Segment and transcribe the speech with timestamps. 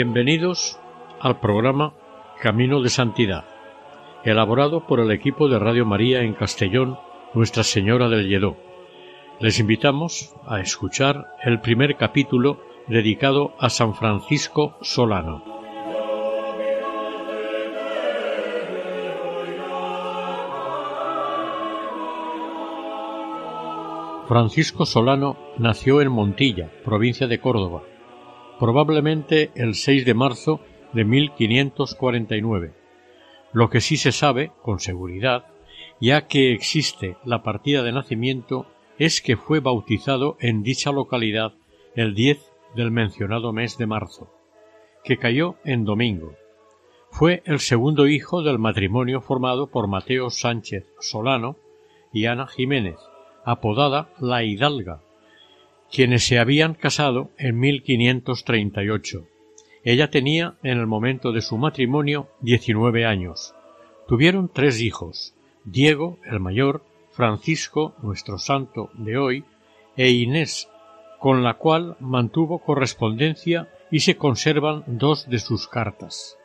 [0.00, 0.78] Bienvenidos
[1.18, 1.92] al programa
[2.40, 3.46] Camino de Santidad,
[4.22, 6.96] elaborado por el equipo de Radio María en Castellón,
[7.34, 8.56] Nuestra Señora del Lledó.
[9.40, 15.42] Les invitamos a escuchar el primer capítulo dedicado a San Francisco Solano.
[24.28, 27.82] Francisco Solano nació en Montilla, provincia de Córdoba,
[28.58, 30.60] probablemente el 6 de marzo
[30.92, 32.72] de 1549.
[33.52, 35.46] Lo que sí se sabe, con seguridad,
[36.00, 38.66] ya que existe la partida de nacimiento,
[38.98, 41.54] es que fue bautizado en dicha localidad
[41.94, 44.30] el 10 del mencionado mes de marzo,
[45.04, 46.34] que cayó en domingo.
[47.10, 51.56] Fue el segundo hijo del matrimonio formado por Mateo Sánchez Solano
[52.12, 52.98] y Ana Jiménez,
[53.44, 55.00] apodada La Hidalga,
[55.90, 59.26] quienes se habían casado en 1538.
[59.84, 63.54] Ella tenía en el momento de su matrimonio diecinueve años.
[64.06, 69.44] Tuvieron tres hijos, Diego, el mayor, Francisco, nuestro santo de hoy,
[69.96, 70.68] e Inés,
[71.18, 76.38] con la cual mantuvo correspondencia y se conservan dos de sus cartas.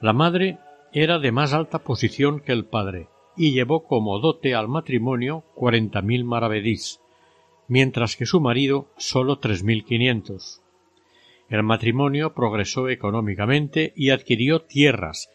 [0.00, 0.58] La madre
[0.92, 6.02] era de más alta posición que el padre, y llevó como dote al matrimonio cuarenta
[6.02, 7.00] mil maravedís,
[7.68, 10.62] mientras que su marido sólo tres mil quinientos.
[11.48, 15.30] El matrimonio progresó económicamente y adquirió tierras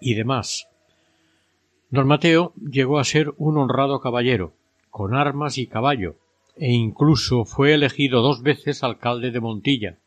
[0.00, 0.68] y demás.
[1.90, 4.54] Don Mateo llegó a ser un honrado caballero,
[4.90, 6.16] con armas y caballo,
[6.56, 9.98] e incluso fue elegido dos veces alcalde de Montilla.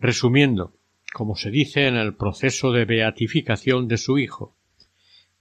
[0.00, 0.72] Resumiendo,
[1.12, 4.54] como se dice en el proceso de beatificación de su hijo,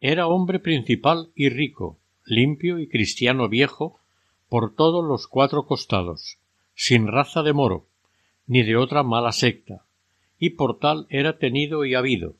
[0.01, 4.00] era hombre principal y rico, limpio y cristiano viejo
[4.53, 6.38] por todos los cuatro costados,
[6.75, 7.88] sin raza de moro,
[8.46, 9.88] ni de otra mala secta,
[10.38, 12.36] y por tal era tenido y habido,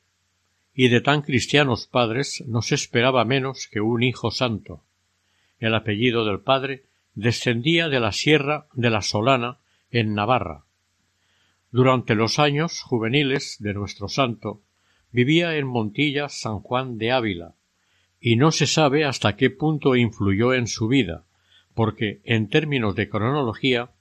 [0.75, 4.84] y de tan cristianos padres no se esperaba menos que un hijo santo.
[5.57, 6.84] El apellido del padre
[7.16, 9.57] descendía de la sierra de la Solana
[9.90, 10.66] en Navarra.
[11.72, 14.62] Durante los años juveniles de nuestro santo
[15.12, 17.56] vivía en Montilla San Juan de Ávila,
[18.22, 21.25] y no se sabe hasta qué punto influyó en su vida,
[21.73, 23.91] porque, en términos de cronología,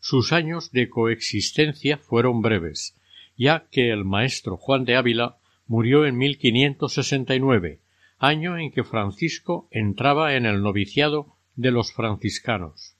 [0.00, 2.96] sus años de coexistencia fueron breves,
[3.36, 5.36] ya que el maestro Juan de Ávila
[5.66, 7.80] murió en 1569,
[8.18, 12.96] año en que Francisco entraba en el noviciado de los franciscanos.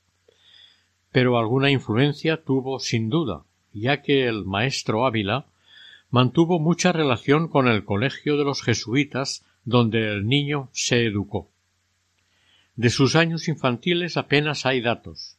[1.13, 5.47] Pero alguna influencia tuvo sin duda, ya que el maestro Ávila
[6.11, 11.51] mantuvo mucha relación con el colegio de los jesuitas donde el niño se educó.
[12.77, 15.39] De sus años infantiles apenas hay datos.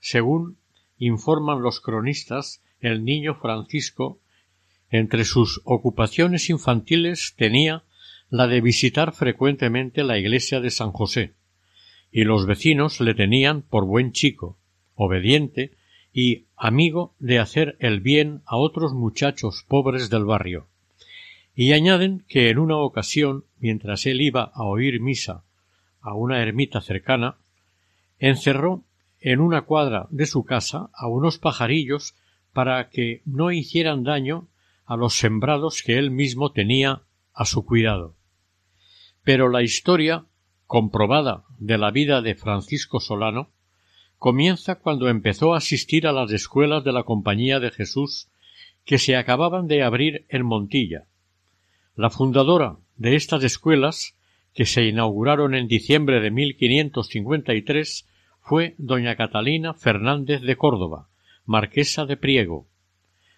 [0.00, 0.58] Según
[0.98, 4.18] informan los cronistas, el niño Francisco
[4.90, 7.84] entre sus ocupaciones infantiles tenía
[8.28, 11.34] la de visitar frecuentemente la iglesia de San José,
[12.10, 14.58] y los vecinos le tenían por buen chico,
[14.94, 15.72] obediente
[16.12, 20.66] y amigo de hacer el bien a otros muchachos pobres del barrio.
[21.54, 25.44] Y añaden que en una ocasión, mientras él iba a oír misa
[26.02, 27.36] a una ermita cercana,
[28.18, 28.84] encerró
[29.20, 32.14] en una cuadra de su casa a unos pajarillos
[32.52, 34.48] para que no hicieran daño
[34.84, 37.02] a los sembrados que él mismo tenía
[37.32, 38.16] a su cuidado.
[39.22, 40.26] Pero la historia
[40.66, 43.50] comprobada de la vida de Francisco Solano
[44.18, 48.28] comienza cuando empezó a asistir a las escuelas de la Compañía de Jesús
[48.84, 51.06] que se acababan de abrir en Montilla.
[51.94, 54.16] La fundadora de estas escuelas
[54.54, 58.08] que se inauguraron en diciembre de 1553
[58.40, 61.08] fue doña Catalina Fernández de Córdoba,
[61.46, 62.66] marquesa de Priego.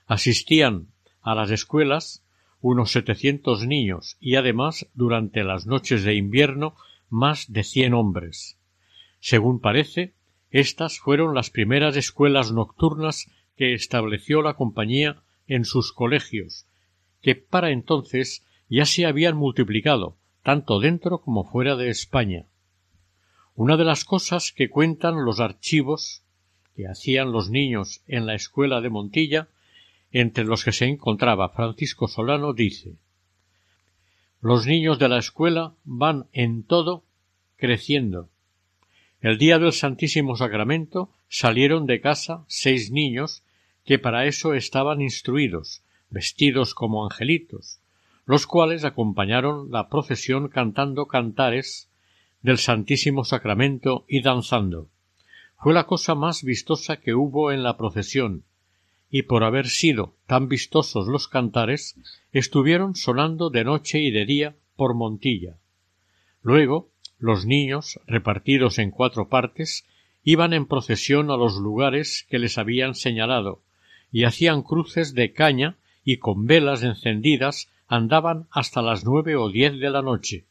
[0.07, 0.89] Asistían
[1.21, 2.25] a las escuelas
[2.61, 6.75] unos setecientos niños y además durante las noches de invierno
[7.11, 8.59] más de cien hombres.
[9.21, 10.15] Según parece,
[10.51, 16.67] estas fueron las primeras escuelas nocturnas que estableció la compañía en sus colegios,
[17.23, 22.47] que para entonces ya se habían multiplicado, tanto dentro como fuera de España.
[23.55, 26.23] Una de las cosas que cuentan los archivos
[26.77, 29.49] que hacían los niños en la escuela de Montilla,
[30.13, 32.97] entre los que se encontraba Francisco Solano, dice
[34.41, 37.05] Los niños de la escuela van en todo
[37.57, 38.29] creciendo.
[39.21, 43.45] El día del Santísimo Sacramento salieron de casa seis niños
[43.85, 47.81] que para eso estaban instruidos, vestidos como angelitos,
[48.27, 51.91] los cuales acompañaron la procesión cantando cantares
[52.43, 54.89] del Santísimo Sacramento y danzando.
[55.59, 58.45] Fue la cosa más vistosa que hubo en la procesión,
[59.11, 61.97] y por haber sido tan vistosos los cantares,
[62.33, 65.57] estuvieron sonando de noche y de día por Montilla.
[66.43, 69.87] Luego, los niños, repartidos en cuatro partes,
[70.23, 73.63] iban en procesión a los lugares que les habían señalado,
[74.11, 79.79] y hacían cruces de caña y con velas encendidas andaban hasta las nueve o diez
[79.79, 80.47] de la noche,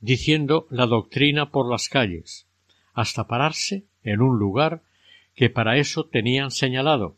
[0.00, 2.46] diciendo la doctrina por las calles,
[2.94, 4.82] hasta pararse en un lugar
[5.34, 7.16] que para eso tenían señalado.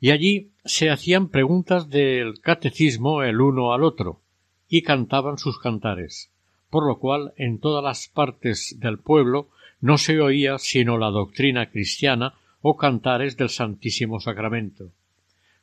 [0.00, 4.20] Y allí se hacían preguntas del catecismo el uno al otro,
[4.68, 6.30] y cantaban sus cantares,
[6.70, 9.50] por lo cual en todas las partes del pueblo
[9.80, 14.92] no se oía sino la doctrina cristiana o cantares del Santísimo Sacramento.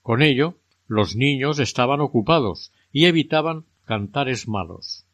[0.02, 0.56] Con ello
[0.88, 5.06] los niños estaban ocupados y evitaban cantares malos.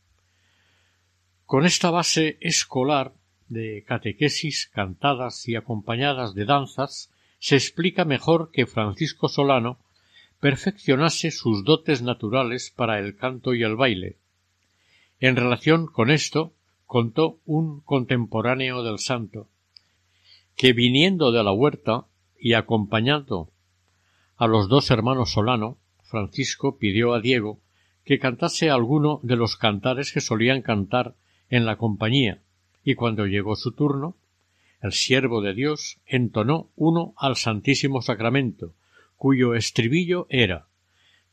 [1.45, 3.13] Con esta base escolar
[3.47, 9.79] de catequesis cantadas y acompañadas de danzas, se explica mejor que Francisco Solano
[10.39, 14.17] perfeccionase sus dotes naturales para el canto y el baile.
[15.19, 16.53] En relación con esto,
[16.85, 19.47] contó un contemporáneo del santo,
[20.55, 22.05] que viniendo de la huerta
[22.37, 23.52] y acompañando
[24.37, 27.59] a los dos hermanos Solano, Francisco pidió a Diego
[28.03, 31.15] que cantase alguno de los cantares que solían cantar
[31.49, 32.41] en la compañía,
[32.83, 34.15] y cuando llegó su turno,
[34.81, 38.73] el siervo de Dios entonó uno al Santísimo Sacramento,
[39.15, 40.67] cuyo estribillo era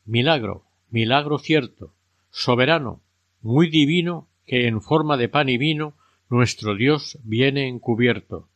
[0.05, 1.93] Milagro, milagro cierto,
[2.31, 3.01] soberano,
[3.41, 5.95] muy divino, que en forma de pan y vino
[6.29, 8.47] nuestro Dios viene encubierto.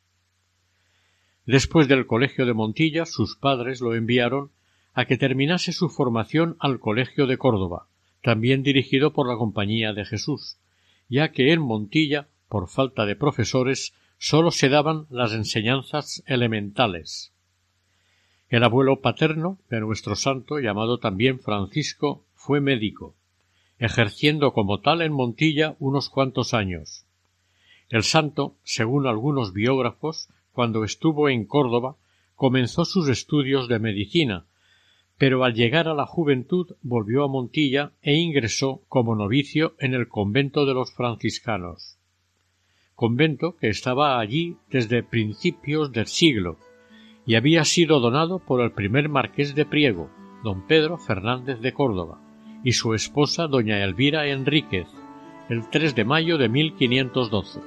[1.45, 4.51] Después del colegio de Montilla, sus padres lo enviaron
[4.93, 7.87] a que terminase su formación al colegio de Córdoba,
[8.23, 10.57] también dirigido por la Compañía de Jesús,
[11.07, 17.31] ya que en Montilla, por falta de profesores, sólo se daban las enseñanzas elementales.
[18.49, 23.15] El abuelo paterno de nuestro santo, llamado también Francisco, fue médico,
[23.77, 27.05] ejerciendo como tal en Montilla unos cuantos años.
[27.89, 31.97] El santo, según algunos biógrafos, cuando estuvo en Córdoba,
[32.35, 34.45] comenzó sus estudios de medicina,
[35.17, 40.07] pero al llegar a la juventud volvió a Montilla e ingresó como novicio en el
[40.07, 41.97] convento de los franciscanos,
[42.95, 46.57] convento que estaba allí desde principios del siglo
[47.25, 50.09] y había sido donado por el primer marqués de Priego,
[50.41, 52.21] don Pedro Fernández de Córdoba,
[52.63, 54.87] y su esposa doña Elvira Enríquez,
[55.49, 57.59] el 3 de mayo de 1512.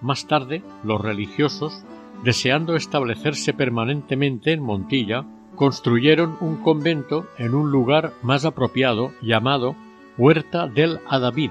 [0.00, 1.84] Más tarde, los religiosos,
[2.24, 9.74] deseando establecerse permanentemente en Montilla, construyeron un convento en un lugar más apropiado llamado
[10.18, 11.50] Huerta del Adavid,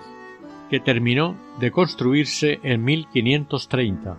[0.69, 4.17] que terminó de construirse en 1530.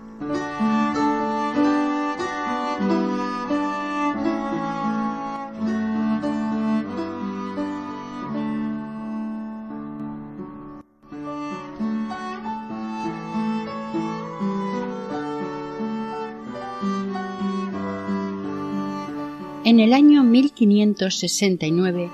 [20.67, 22.11] 1569,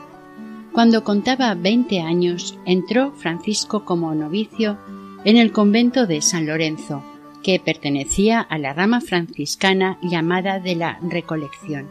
[0.72, 4.78] cuando contaba veinte años, entró Francisco como novicio
[5.24, 7.02] en el convento de San Lorenzo,
[7.42, 11.88] que pertenecía a la rama franciscana llamada de la Recolección.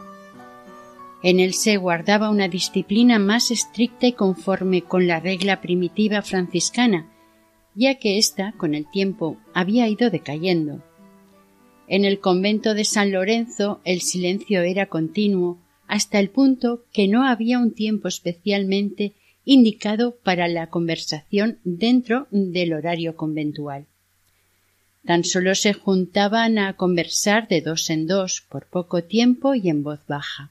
[1.22, 7.06] En él se guardaba una disciplina más estricta y conforme con la regla primitiva franciscana,
[7.74, 10.82] ya que ésta, con el tiempo, había ido decayendo
[11.92, 17.26] en el convento de San Lorenzo el silencio era continuo hasta el punto que no
[17.26, 19.12] había un tiempo especialmente
[19.44, 23.86] indicado para la conversación dentro del horario conventual.
[25.04, 29.82] Tan solo se juntaban a conversar de dos en dos por poco tiempo y en
[29.82, 30.50] voz baja.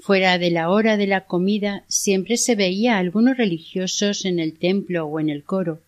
[0.00, 4.58] Fuera de la hora de la comida siempre se veía a algunos religiosos en el
[4.58, 5.80] templo o en el coro.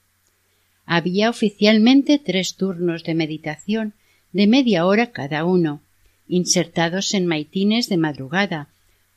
[0.87, 3.95] Había oficialmente tres turnos de meditación
[4.33, 5.81] de media hora cada uno,
[6.29, 8.69] insertados en maitines de madrugada,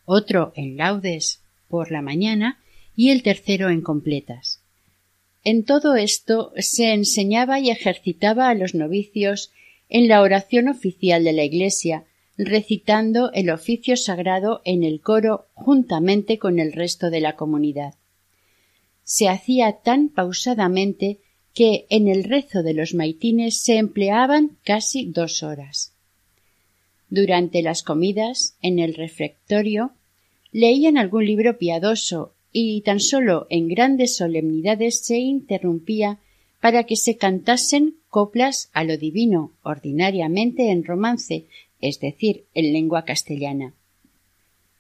[0.06, 2.60] otro en laudes por la mañana
[2.96, 4.60] y el tercero en completas.
[5.44, 9.52] En todo esto se enseñaba y ejercitaba a los novicios
[9.88, 12.06] en la oración oficial de la Iglesia,
[12.38, 17.96] recitando el oficio sagrado en el coro juntamente con el resto de la comunidad.
[19.04, 21.20] Se hacía tan pausadamente
[21.54, 25.94] que en el rezo de los maitines se empleaban casi dos horas.
[27.10, 29.92] Durante las comidas, en el refectorio,
[30.52, 36.20] leían algún libro piadoso y tan solo en grandes solemnidades se interrumpía
[36.62, 41.46] para que se cantasen coplas a lo divino, ordinariamente en romance,
[41.80, 43.74] es decir, en lengua castellana.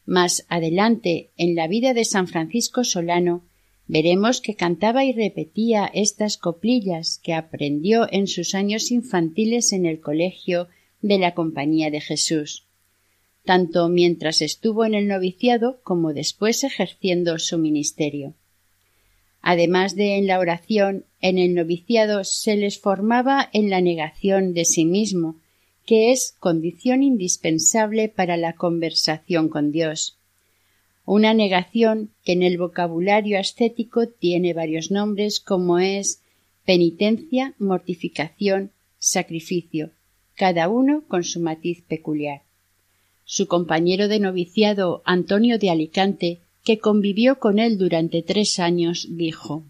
[0.06, 3.44] Más adelante, en la vida de San Francisco Solano,
[3.88, 10.00] veremos que cantaba y repetía estas coplillas que aprendió en sus años infantiles en el
[10.00, 10.68] colegio
[11.02, 12.66] de la Compañía de Jesús,
[13.46, 18.34] tanto mientras estuvo en el noviciado como después ejerciendo su ministerio.
[19.42, 24.66] Además de en la oración, en el noviciado se les formaba en la negación de
[24.66, 25.38] sí mismo,
[25.86, 30.18] que es condición indispensable para la conversación con Dios.
[31.06, 36.22] Una negación que en el vocabulario ascético tiene varios nombres como es
[36.66, 39.90] penitencia, mortificación, sacrificio,
[40.40, 42.44] cada uno con su matiz peculiar.
[43.26, 49.64] Su compañero de noviciado Antonio de Alicante que convivió con él durante tres años, dijo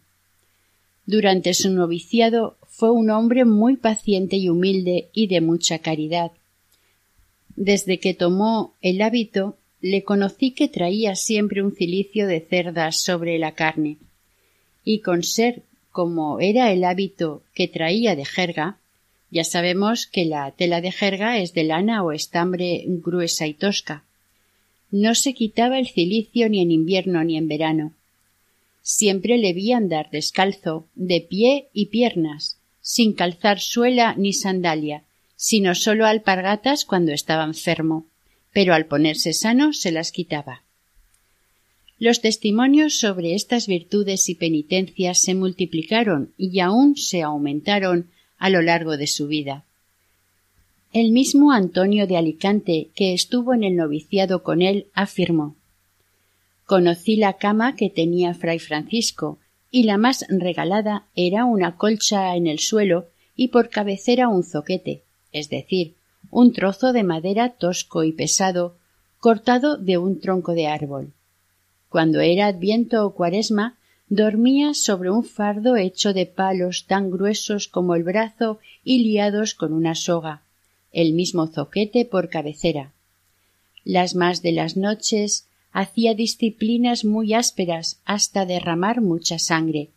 [1.07, 6.33] Durante su noviciado fue un hombre muy paciente y humilde y de mucha caridad.
[7.55, 13.39] Desde que tomó el hábito, le conocí que traía siempre un cilicio de cerdas sobre
[13.39, 13.97] la carne,
[14.83, 18.77] y con ser como era el hábito que traía de jerga,
[19.31, 24.03] ya sabemos que la tela de jerga es de lana o estambre gruesa y tosca,
[24.91, 27.93] no se quitaba el cilicio ni en invierno ni en verano.
[28.81, 35.03] Siempre le vi andar descalzo, de pie y piernas, sin calzar suela ni sandalia,
[35.35, 38.07] sino sólo alpargatas cuando estaba enfermo,
[38.51, 40.63] pero al ponerse sano se las quitaba.
[41.99, 48.09] Los testimonios sobre estas virtudes y penitencias se multiplicaron y aún se aumentaron
[48.39, 49.63] a lo largo de su vida.
[50.91, 55.55] El mismo Antonio de Alicante, que estuvo en el noviciado con él, afirmó
[56.65, 59.39] Conocí la cama que tenía fray Francisco,
[59.71, 65.03] y la más regalada era una colcha en el suelo y por cabecera un zoquete,
[65.31, 65.95] es decir,
[66.31, 68.75] un trozo de madera tosco y pesado,
[69.19, 71.11] cortado de un tronco de árbol.
[71.89, 73.78] Cuando era adviento o cuaresma,
[74.09, 79.71] dormía sobre un fardo hecho de palos tan gruesos como el brazo y liados con
[79.71, 80.41] una soga,
[80.91, 82.91] el mismo zoquete por cabecera.
[83.85, 89.89] Las más de las noches hacía disciplinas muy ásperas hasta derramar mucha sangre,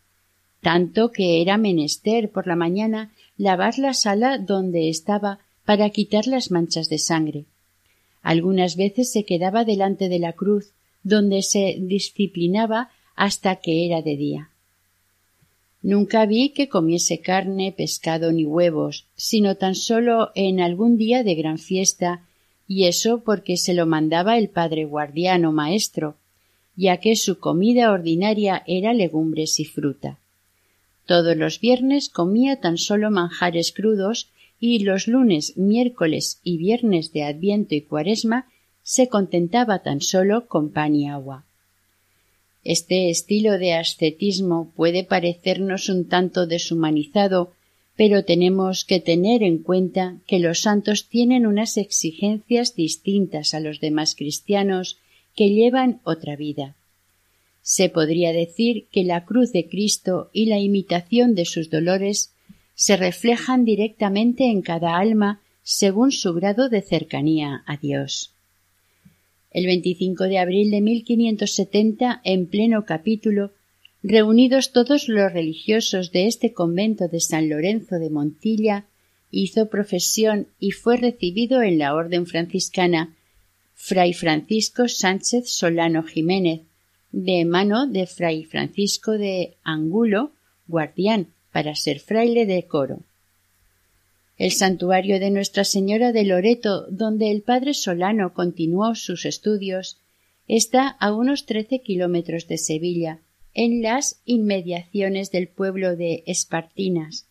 [0.61, 6.51] tanto que era menester por la mañana lavar la sala donde estaba para quitar las
[6.51, 7.45] manchas de sangre.
[8.21, 10.71] Algunas veces se quedaba delante de la cruz,
[11.03, 14.49] donde se disciplinaba hasta que era de día.
[15.81, 21.35] Nunca vi que comiese carne, pescado ni huevos, sino tan solo en algún día de
[21.35, 22.25] gran fiesta,
[22.67, 26.15] y eso porque se lo mandaba el padre guardiano maestro,
[26.75, 30.17] ya que su comida ordinaria era legumbres y fruta.
[31.05, 34.29] Todos los viernes comía tan solo manjares crudos
[34.59, 38.47] y los lunes, miércoles y viernes de Adviento y Cuaresma
[38.83, 41.43] se contentaba tan solo con pan y agua.
[42.63, 47.51] Este estilo de ascetismo puede parecernos un tanto deshumanizado,
[47.95, 53.79] pero tenemos que tener en cuenta que los santos tienen unas exigencias distintas a los
[53.79, 54.97] demás cristianos
[55.35, 56.75] que llevan otra vida.
[57.61, 62.33] Se podría decir que la cruz de Cristo y la imitación de sus dolores
[62.75, 68.32] se reflejan directamente en cada alma según su grado de cercanía a Dios.
[69.53, 73.51] El 25 de abril de 1570, en pleno capítulo,
[74.01, 78.87] reunidos todos los religiosos de este convento de San Lorenzo de Montilla,
[79.29, 83.15] hizo profesión y fue recibido en la orden franciscana
[83.75, 86.61] Fray Francisco Sánchez Solano Jiménez,
[87.11, 90.31] de mano de Fray Francisco de Angulo,
[90.67, 93.01] guardián, para ser fraile de coro.
[94.37, 99.99] El santuario de Nuestra Señora de Loreto, donde el padre Solano continuó sus estudios,
[100.47, 103.19] está a unos trece kilómetros de Sevilla,
[103.53, 107.27] en las inmediaciones del pueblo de Espartinas.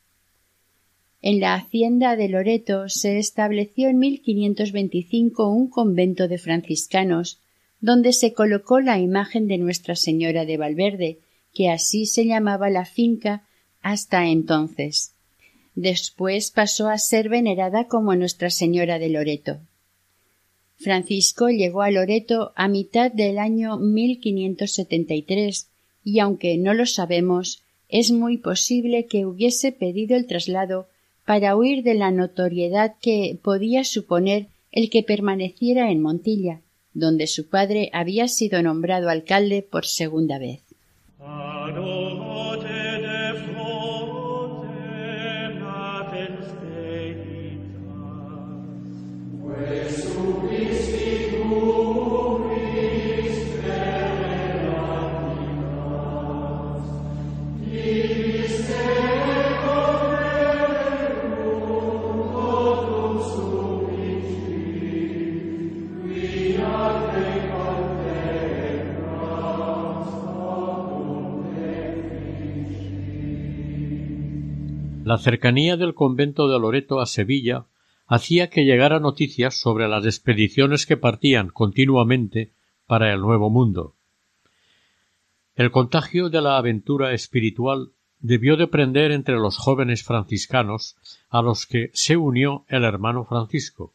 [1.21, 7.41] En la hacienda de Loreto se estableció en 1525 un convento de franciscanos,
[7.81, 11.19] donde se colocó la imagen de Nuestra Señora de Valverde,
[11.53, 13.45] que así se llamaba la finca
[13.83, 15.12] hasta entonces.
[15.75, 19.59] Después pasó a ser venerada como Nuestra Señora de Loreto.
[20.77, 25.69] Francisco llegó a Loreto a mitad del año 1573
[26.05, 30.89] y aunque no lo sabemos, es muy posible que hubiese pedido el traslado
[31.25, 36.63] para huir de la notoriedad que podía suponer el que permaneciera en Montilla,
[36.95, 40.63] donde su padre había sido nombrado alcalde por segunda vez.
[75.13, 77.67] La cercanía del convento de Loreto a Sevilla
[78.07, 82.55] hacía que llegara noticias sobre las expediciones que partían continuamente
[82.87, 83.95] para el Nuevo Mundo.
[85.55, 90.97] El contagio de la aventura espiritual debió de prender entre los jóvenes franciscanos
[91.29, 93.93] a los que se unió el hermano Francisco,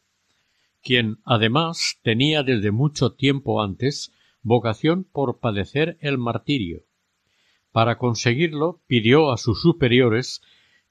[0.84, 6.84] quien además tenía desde mucho tiempo antes vocación por padecer el martirio.
[7.72, 10.42] Para conseguirlo pidió a sus superiores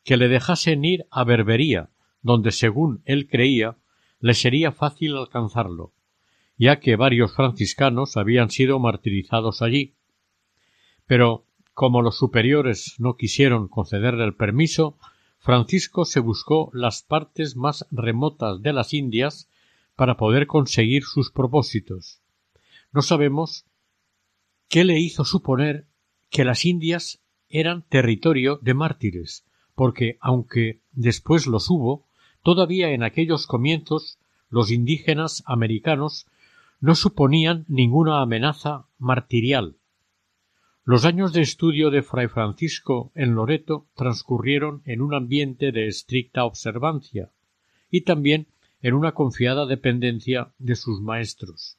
[0.08, 1.90] que le dejasen ir a Berbería,
[2.22, 3.76] donde según él creía
[4.22, 5.92] le sería fácil alcanzarlo,
[6.58, 9.96] ya que varios franciscanos habían sido martirizados allí.
[11.08, 14.98] Pero como los superiores no quisieron concederle el permiso,
[15.40, 19.50] Francisco se buscó las partes más remotas de las Indias
[19.98, 22.22] para poder conseguir sus propósitos.
[22.94, 23.66] No sabemos
[24.70, 25.86] qué le hizo suponer
[26.30, 29.47] que las Indias eran territorio de mártires,
[29.78, 32.08] porque aunque después los hubo,
[32.42, 34.18] todavía en aquellos comienzos
[34.50, 36.26] los indígenas americanos
[36.82, 39.76] no suponían ninguna amenaza martirial.
[40.84, 46.44] Los años de estudio de Fray Francisco en Loreto transcurrieron en un ambiente de estricta
[46.46, 47.30] observancia
[47.92, 48.48] y también
[48.82, 51.78] en una confiada dependencia de sus maestros,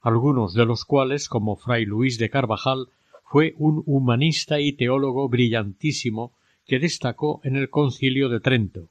[0.00, 2.86] algunos de los cuales, como Fray Luis de Carvajal,
[3.24, 6.35] fue un humanista y teólogo brillantísimo
[6.66, 8.90] que destacó en el concilio de Trento.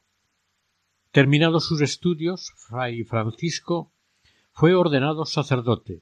[1.11, 3.91] Terminados sus estudios, fray Francisco
[4.51, 6.01] fue ordenado sacerdote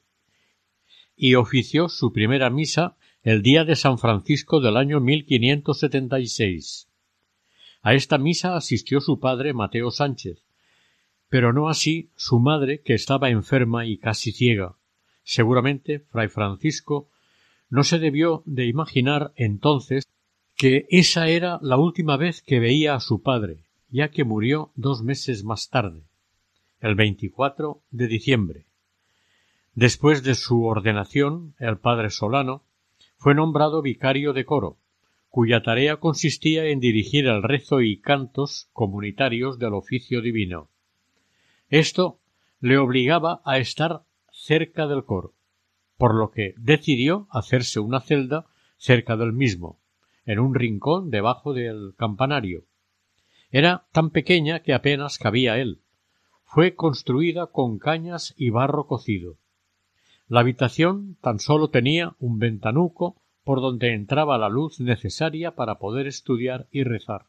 [1.15, 6.89] y ofició su primera misa el día de San Francisco del año 1576.
[7.81, 10.43] A esta misa asistió su padre Mateo Sánchez,
[11.29, 14.75] pero no así su madre, que estaba enferma y casi ciega.
[15.23, 17.09] Seguramente fray Francisco
[17.69, 20.03] no se debió de imaginar entonces
[20.55, 25.03] que esa era la última vez que veía a su padre, ya que murió dos
[25.03, 26.03] meses más tarde,
[26.79, 28.65] el 24 de diciembre.
[29.75, 32.63] Después de su ordenación, el padre Solano
[33.17, 34.77] fue nombrado vicario de coro,
[35.29, 40.69] cuya tarea consistía en dirigir el rezo y cantos comunitarios del oficio divino.
[41.69, 42.19] Esto
[42.59, 45.33] le obligaba a estar cerca del coro,
[45.97, 48.45] por lo que decidió hacerse una celda
[48.77, 49.79] cerca del mismo,
[50.25, 52.65] en un rincón debajo del campanario.
[53.51, 55.81] Era tan pequeña que apenas cabía él.
[56.43, 59.37] Fue construida con cañas y barro cocido.
[60.27, 66.07] La habitación tan solo tenía un ventanuco por donde entraba la luz necesaria para poder
[66.07, 67.25] estudiar y rezar.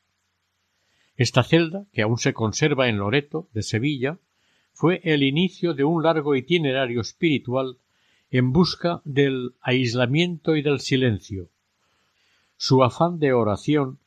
[1.16, 4.18] Esta celda, que aún se conserva en Loreto, de Sevilla,
[4.72, 7.78] fue el inicio de un largo itinerario espiritual
[8.30, 11.50] en busca del aislamiento y del silencio,
[12.56, 13.98] su afán de oración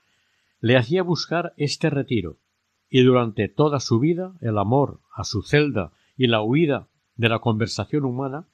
[0.59, 2.37] le hacía buscar este retiro,
[2.89, 7.39] y durante toda su vida el amor a su celda y la huida de la
[7.39, 8.47] conversación humana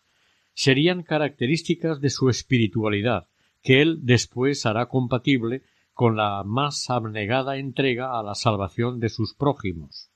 [0.53, 3.27] serían características de su espiritualidad,
[3.61, 9.33] que él después hará compatible con la más abnegada entrega a la salvación de sus
[9.33, 10.09] prójimos.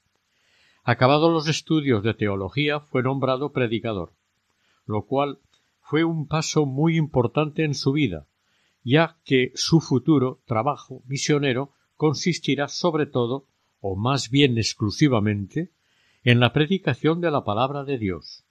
[0.83, 4.13] Acabados los estudios de teología fue nombrado predicador,
[4.85, 5.39] lo cual
[5.81, 8.25] fue un paso muy importante en su vida,
[8.88, 13.45] ya que su futuro trabajo misionero consistirá sobre todo,
[13.82, 15.71] o más bien exclusivamente,
[16.23, 18.45] en la predicación de la palabra de Dios.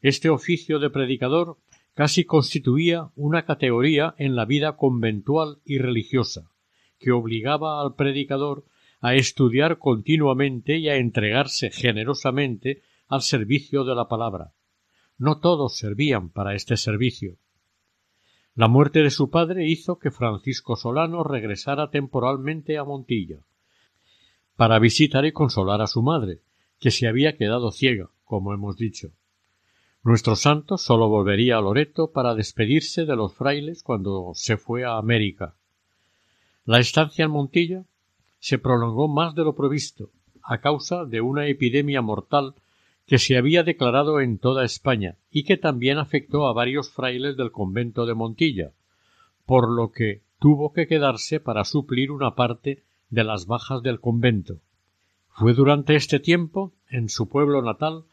[0.00, 1.58] Este oficio de predicador
[1.92, 6.52] casi constituía una categoría en la vida conventual y religiosa,
[7.00, 8.64] que obligaba al predicador
[9.00, 14.52] a estudiar continuamente y a entregarse generosamente al servicio de la palabra.
[15.18, 17.38] No todos servían para este servicio.
[18.54, 23.38] La muerte de su padre hizo que Francisco Solano regresara temporalmente a Montilla
[24.56, 26.40] para visitar y consolar a su madre,
[26.78, 29.10] que se había quedado ciega, como hemos dicho.
[30.04, 34.98] Nuestro santo sólo volvería a Loreto para despedirse de los frailes cuando se fue a
[34.98, 35.54] América.
[36.64, 37.84] La estancia en Montilla
[38.38, 40.10] se prolongó más de lo previsto,
[40.42, 42.54] a causa de una epidemia mortal
[43.12, 47.52] que se había declarado en toda España y que también afectó a varios frailes del
[47.52, 48.72] convento de Montilla,
[49.44, 54.60] por lo que tuvo que quedarse para suplir una parte de las bajas del convento.
[55.28, 58.04] Fue durante este tiempo, en su pueblo natal,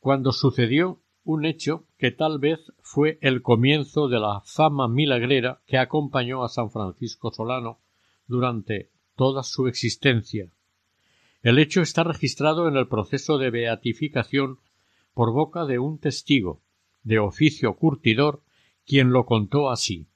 [0.00, 5.78] cuando sucedió un hecho que tal vez fue el comienzo de la fama milagrera que
[5.78, 7.78] acompañó a San Francisco Solano
[8.26, 10.50] durante toda su existencia.
[11.46, 14.58] El hecho está registrado en el proceso de beatificación
[15.14, 16.60] por boca de un testigo,
[17.04, 18.42] de oficio curtidor,
[18.84, 20.08] quien lo contó así.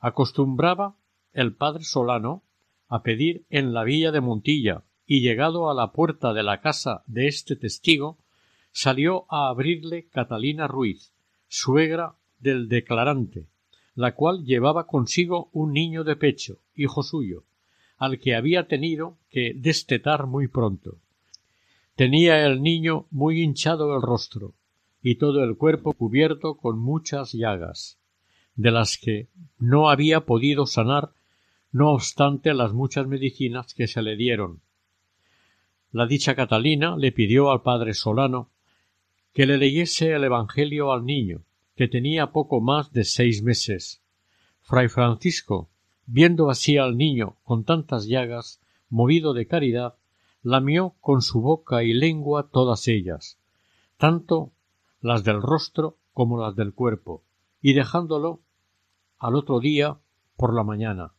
[0.00, 0.96] Acostumbraba
[1.32, 2.42] el padre Solano
[2.88, 7.04] a pedir en la villa de Montilla, y llegado a la puerta de la casa
[7.06, 8.18] de este testigo,
[8.72, 11.14] salió a abrirle Catalina Ruiz,
[11.46, 13.46] suegra del declarante,
[13.94, 17.44] la cual llevaba consigo un niño de pecho, hijo suyo,
[17.96, 20.98] al que había tenido que destetar muy pronto.
[21.94, 24.54] Tenía el niño muy hinchado el rostro
[25.02, 27.98] y todo el cuerpo cubierto con muchas llagas,
[28.54, 29.28] de las que
[29.58, 31.12] no había podido sanar
[31.72, 34.60] no obstante las muchas medicinas que se le dieron.
[35.92, 38.50] La dicha Catalina le pidió al padre Solano
[39.32, 41.44] que le leyese el Evangelio al niño,
[41.76, 44.02] que tenía poco más de seis meses.
[44.62, 45.70] Fray Francisco,
[46.06, 49.96] viendo así al niño con tantas llagas, movido de caridad,
[50.42, 53.38] lamió con su boca y lengua todas ellas,
[53.96, 54.52] tanto
[55.00, 57.22] las del rostro como las del cuerpo,
[57.60, 58.40] y dejándolo
[59.18, 59.98] al otro día
[60.36, 61.12] por la mañana.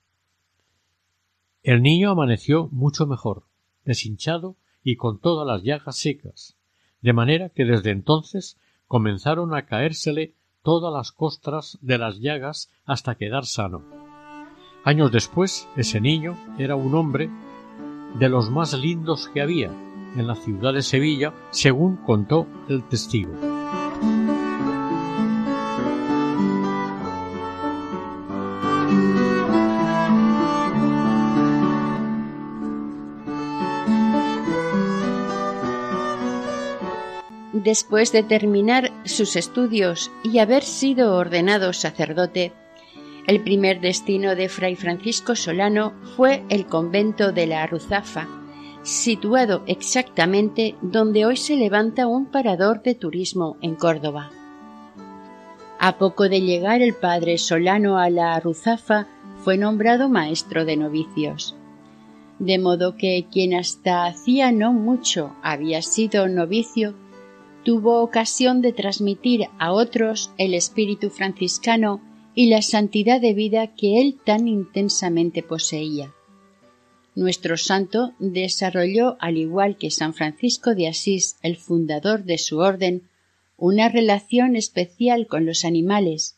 [1.63, 3.43] El niño amaneció mucho mejor,
[3.83, 6.57] deshinchado y con todas las llagas secas
[7.01, 13.15] de manera que desde entonces comenzaron a caérsele todas las costras de las llagas hasta
[13.15, 14.06] quedar sano.
[14.83, 17.29] Años después, ese niño era un hombre
[18.17, 19.71] de los más lindos que había
[20.15, 23.33] en la ciudad de Sevilla, según contó el testigo.
[37.53, 42.53] Después de terminar sus estudios y haber sido ordenado sacerdote,
[43.27, 48.25] el primer destino de Fray Francisco Solano fue el convento de la Ruzafa,
[48.83, 54.31] situado exactamente donde hoy se levanta un parador de turismo en Córdoba.
[55.77, 59.07] A poco de llegar el padre Solano a la Ruzafa,
[59.43, 61.55] fue nombrado maestro de novicios.
[62.39, 66.95] De modo que quien hasta hacía no mucho había sido novicio,
[67.63, 72.01] tuvo ocasión de transmitir a otros el espíritu franciscano
[72.39, 76.13] y la santidad de vida que él tan intensamente poseía.
[77.15, 83.09] Nuestro santo desarrolló, al igual que San Francisco de Asís, el fundador de su orden,
[83.57, 86.37] una relación especial con los animales.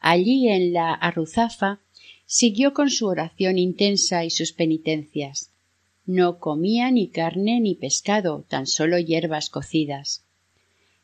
[0.00, 1.80] Allí en la Arruzafa
[2.24, 5.50] siguió con su oración intensa y sus penitencias.
[6.06, 10.24] No comía ni carne ni pescado, tan solo hierbas cocidas.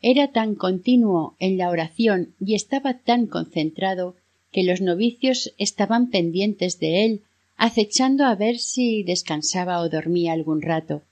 [0.00, 4.16] Era tan continuo en la oración y estaba tan concentrado
[4.52, 7.22] que los novicios estaban pendientes de él,
[7.56, 11.02] acechando a ver si descansaba o dormía algún rato,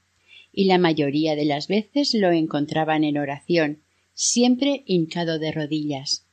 [0.53, 3.79] y la mayoría de las veces lo encontraban en oración,
[4.15, 6.27] siempre hincado de rodillas.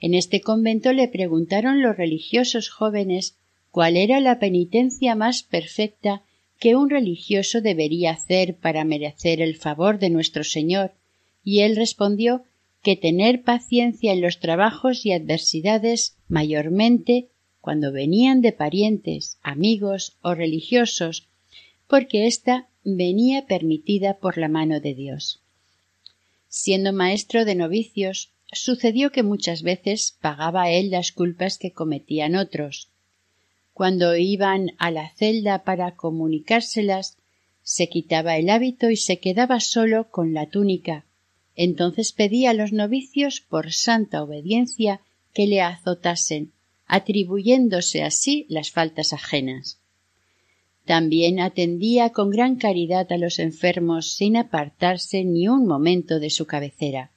[0.00, 3.36] En este convento le preguntaron los religiosos jóvenes
[3.70, 6.22] cuál era la penitencia más perfecta
[6.58, 10.92] que un religioso debería hacer para merecer el favor de nuestro Señor,
[11.44, 12.42] y él respondió
[12.84, 20.34] que tener paciencia en los trabajos y adversidades mayormente cuando venían de parientes, amigos o
[20.34, 21.26] religiosos,
[21.88, 25.40] porque ésta venía permitida por la mano de Dios.
[26.48, 32.90] Siendo maestro de novicios, sucedió que muchas veces pagaba él las culpas que cometían otros.
[33.72, 37.16] Cuando iban a la celda para comunicárselas,
[37.62, 41.06] se quitaba el hábito y se quedaba solo con la túnica,
[41.56, 45.00] entonces pedía a los novicios por santa obediencia
[45.32, 46.52] que le azotasen,
[46.86, 49.78] atribuyéndose así las faltas ajenas.
[50.84, 56.46] También atendía con gran caridad a los enfermos sin apartarse ni un momento de su
[56.46, 57.10] cabecera.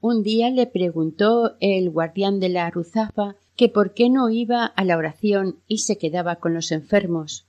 [0.00, 4.84] Un día le preguntó el guardián de la Ruzafa que por qué no iba a
[4.84, 7.46] la oración y se quedaba con los enfermos.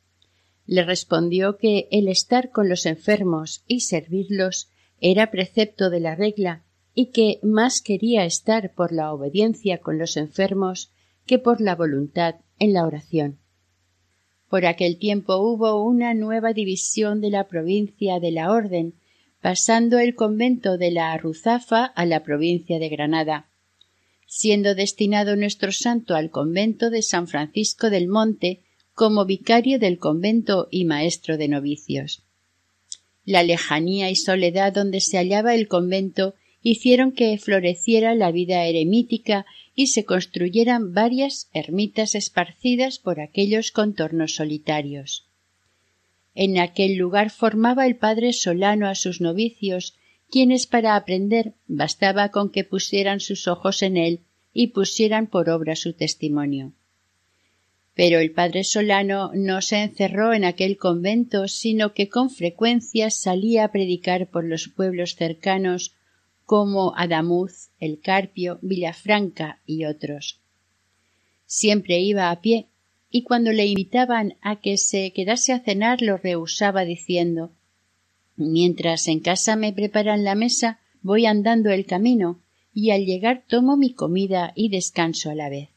[0.65, 6.63] Le respondió que el estar con los enfermos y servirlos era precepto de la regla
[6.93, 10.91] y que más quería estar por la obediencia con los enfermos
[11.25, 13.39] que por la voluntad en la oración.
[14.49, 18.95] Por aquel tiempo hubo una nueva división de la provincia de la Orden,
[19.41, 23.49] pasando el convento de la Ruzafa a la provincia de Granada,
[24.25, 30.67] siendo destinado nuestro santo al convento de San Francisco del Monte como vicario del convento
[30.71, 32.26] y maestro de novicios.
[33.27, 39.45] La lejanía y soledad donde se hallaba el convento hicieron que floreciera la vida eremítica
[39.75, 45.27] y se construyeran varias ermitas esparcidas por aquellos contornos solitarios.
[46.35, 49.97] En aquel lugar formaba el padre Solano a sus novicios,
[50.31, 54.21] quienes para aprender bastaba con que pusieran sus ojos en él
[54.53, 56.71] y pusieran por obra su testimonio.
[57.97, 63.63] Pero el padre Solano no se encerró en aquel convento, sino que con frecuencia salía
[63.63, 65.95] a predicar por los pueblos cercanos
[66.45, 70.39] como Adamuz, El Carpio, Villafranca y otros.
[71.47, 72.67] Siempre iba a pie,
[73.09, 77.51] y cuando le invitaban a que se quedase a cenar lo rehusaba diciendo
[78.35, 82.43] Mientras en casa me preparan la mesa, voy andando el camino,
[82.75, 85.69] y al llegar tomo mi comida y descanso a la vez.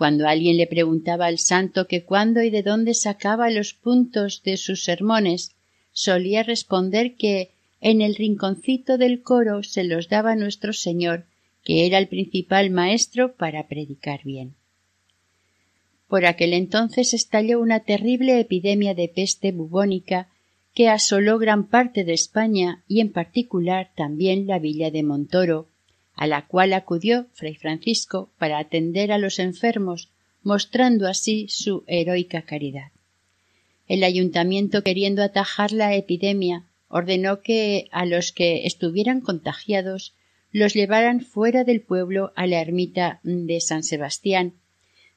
[0.00, 4.56] Cuando alguien le preguntaba al santo que cuándo y de dónde sacaba los puntos de
[4.56, 5.54] sus sermones,
[5.92, 7.50] solía responder que
[7.82, 11.26] en el rinconcito del coro se los daba nuestro Señor,
[11.64, 14.54] que era el principal maestro para predicar bien.
[16.08, 20.28] Por aquel entonces estalló una terrible epidemia de peste bubónica
[20.72, 25.68] que asoló gran parte de España y en particular también la villa de Montoro,
[26.20, 30.10] a la cual acudió fray Francisco para atender a los enfermos,
[30.42, 32.92] mostrando así su heroica caridad.
[33.88, 40.12] El ayuntamiento, queriendo atajar la epidemia, ordenó que a los que estuvieran contagiados
[40.52, 44.52] los llevaran fuera del pueblo a la ermita de San Sebastián,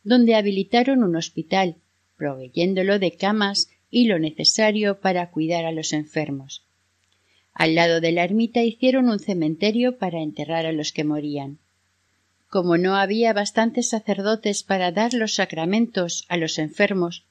[0.05, 1.75] donde habilitaron un hospital,
[2.15, 6.63] proveyéndolo de camas y lo necesario para cuidar a los enfermos.
[7.53, 11.59] Al lado de la ermita hicieron un cementerio para enterrar a los que morían.
[12.49, 17.25] Como no había bastantes sacerdotes para dar los sacramentos a los enfermos,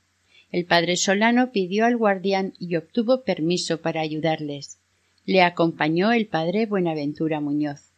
[0.50, 4.78] el padre Solano pidió al guardián y obtuvo permiso para ayudarles.
[5.24, 7.92] Le acompañó el padre Buenaventura Muñoz.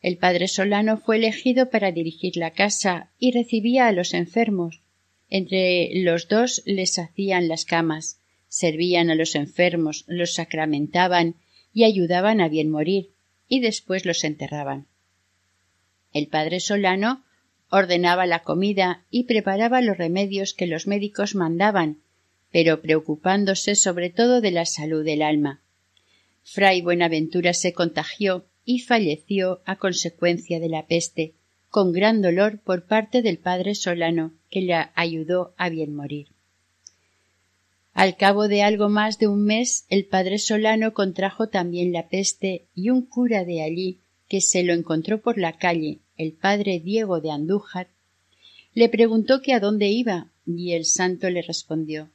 [0.00, 4.80] El padre Solano fue elegido para dirigir la casa y recibía a los enfermos.
[5.28, 8.18] Entre los dos les hacían las camas,
[8.52, 11.36] servían a los enfermos, los sacramentaban
[11.72, 13.14] y ayudaban a bien morir,
[13.48, 14.88] y después los enterraban.
[16.12, 17.24] El padre Solano
[17.70, 22.02] ordenaba la comida y preparaba los remedios que los médicos mandaban,
[22.50, 25.62] pero preocupándose sobre todo de la salud del alma.
[26.42, 31.32] Fray Buenaventura se contagió y falleció a consecuencia de la peste,
[31.70, 36.31] con gran dolor por parte del padre Solano, que le ayudó a bien morir.
[37.92, 42.66] Al cabo de algo más de un mes, el padre Solano contrajo también la peste
[42.74, 47.20] y un cura de allí, que se lo encontró por la calle, el padre Diego
[47.20, 47.88] de Andújar,
[48.74, 52.08] le preguntó que a dónde iba, y el santo le respondió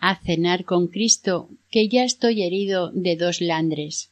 [0.00, 4.10] A cenar con Cristo, que ya estoy herido de dos landres.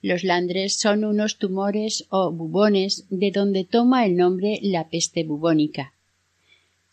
[0.00, 5.92] Los landres son unos tumores o bubones de donde toma el nombre la peste bubónica.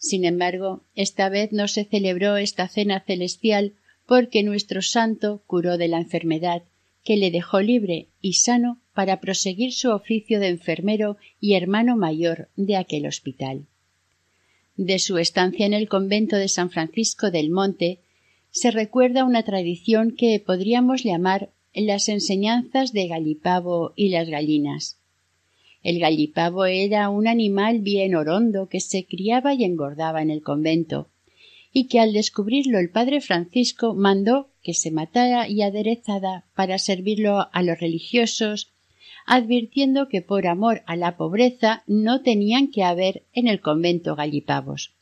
[0.04, 3.72] Sin embargo, esta vez no se celebró esta cena celestial
[4.06, 6.64] porque nuestro santo curó de la enfermedad,
[7.06, 12.50] que le dejó libre y sano para proseguir su oficio de enfermero y hermano mayor
[12.58, 13.66] de aquel hospital.
[14.76, 18.00] De su estancia en el convento de San Francisco del Monte
[18.52, 24.98] se recuerda una tradición que podríamos llamar las enseñanzas de Galipavo y las gallinas.
[25.84, 31.10] El gallipavo era un animal bien orondo que se criaba y engordaba en el convento,
[31.72, 37.50] y que al descubrirlo el padre Francisco mandó que se matara y aderezada para servirlo
[37.52, 38.74] a los religiosos
[39.26, 44.94] advirtiendo que por amor a la pobreza no tenían que haber en el convento gallipavos.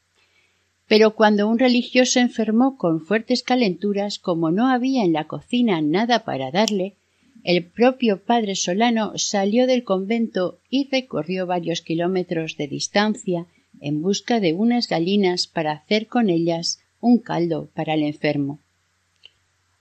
[0.88, 6.26] Pero cuando un religioso enfermó con fuertes calenturas, como no había en la cocina nada
[6.26, 6.96] para darle,
[7.44, 13.48] el propio padre Solano salió del convento y recorrió varios kilómetros de distancia
[13.80, 18.60] en busca de unas gallinas para hacer con ellas un caldo para el enfermo.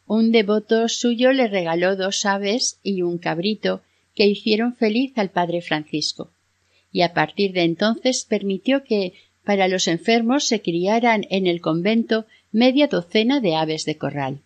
[0.07, 3.83] Un devoto suyo le regaló dos aves y un cabrito
[4.15, 6.33] que hicieron feliz al padre Francisco,
[6.91, 9.13] y a partir de entonces permitió que
[9.45, 14.41] para los enfermos se criaran en el convento media docena de aves de corral.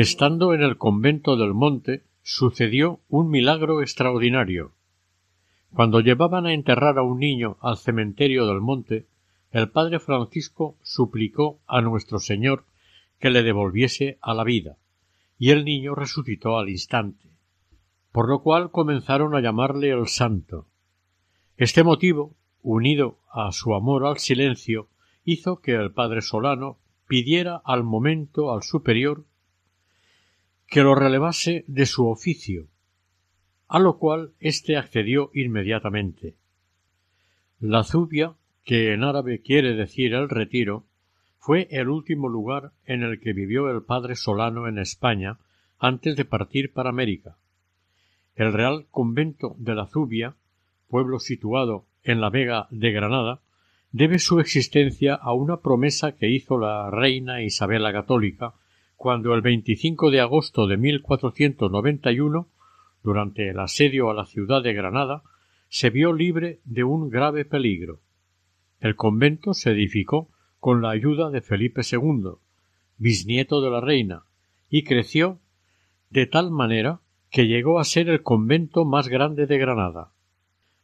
[0.00, 4.72] Estando en el convento del monte, sucedió un milagro extraordinario.
[5.74, 9.08] Cuando llevaban a enterrar a un niño al cementerio del monte,
[9.50, 12.64] el padre Francisco suplicó a nuestro Señor
[13.18, 14.78] que le devolviese a la vida,
[15.38, 17.28] y el niño resucitó al instante,
[18.10, 20.66] por lo cual comenzaron a llamarle el santo.
[21.58, 24.88] Este motivo, unido a su amor al silencio,
[25.24, 29.26] hizo que el padre Solano pidiera al momento al superior
[30.70, 32.68] que lo relevase de su oficio,
[33.66, 36.36] a lo cual éste accedió inmediatamente.
[37.58, 40.84] La Zubia, que en árabe quiere decir el retiro,
[41.38, 45.38] fue el último lugar en el que vivió el padre Solano en España
[45.80, 47.36] antes de partir para América.
[48.36, 50.36] El Real Convento de la Zubia,
[50.88, 53.40] pueblo situado en la Vega de Granada,
[53.90, 58.54] debe su existencia a una promesa que hizo la reina Isabel la Católica
[59.00, 62.48] cuando el 25 de agosto de 1491,
[63.02, 65.22] durante el asedio a la ciudad de Granada,
[65.70, 68.00] se vio libre de un grave peligro.
[68.78, 72.32] El convento se edificó con la ayuda de Felipe II,
[72.98, 74.24] bisnieto de la reina,
[74.68, 75.38] y creció
[76.10, 80.12] de tal manera que llegó a ser el convento más grande de Granada.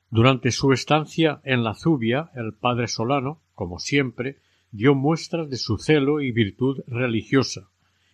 [0.08, 4.38] Durante su estancia en la Zubia, el padre Solano, como siempre,
[4.70, 7.68] dio muestras de su celo y virtud religiosa,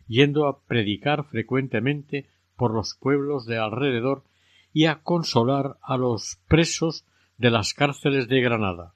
[0.06, 4.24] yendo a predicar frecuentemente por los pueblos de alrededor
[4.72, 7.04] y a consolar a los presos
[7.38, 8.94] de las cárceles de Granada.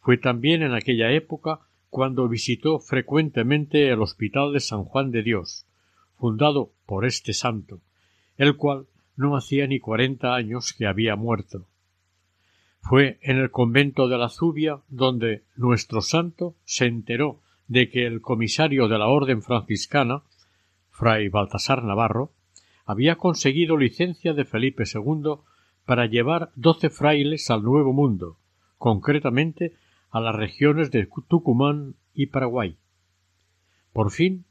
[0.00, 5.66] Fue también en aquella época cuando visitó frecuentemente el Hospital de San Juan de Dios,
[6.16, 7.80] fundado por este santo,
[8.36, 11.66] el cual no hacía ni cuarenta años que había muerto.
[12.80, 18.20] Fue en el convento de la Zubia donde nuestro santo se enteró de que el
[18.20, 20.22] comisario de la orden franciscana,
[20.90, 22.32] fray Baltasar Navarro,
[22.84, 25.40] había conseguido licencia de Felipe II
[25.84, 28.38] para llevar doce frailes al Nuevo Mundo,
[28.78, 29.74] concretamente
[30.10, 32.76] a las regiones de Tucumán y Paraguay.
[33.92, 34.44] Por fin,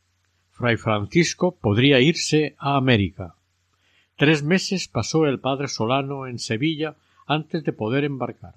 [0.52, 3.36] fray Francisco podría irse a América.
[4.18, 8.56] Tres meses pasó el padre Solano en Sevilla antes de poder embarcar.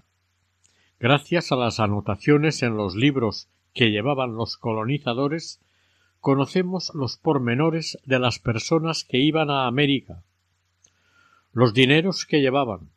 [1.00, 5.60] Gracias a las anotaciones en los libros que llevaban los colonizadores,
[6.18, 10.24] conocemos los pormenores de las personas que iban a América,
[11.52, 12.90] los dineros que llevaban,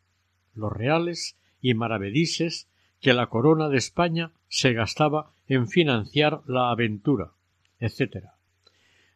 [0.56, 2.68] los reales y maravedises
[3.00, 7.34] que la corona de España se gastaba en financiar la aventura,
[7.80, 8.30] etc.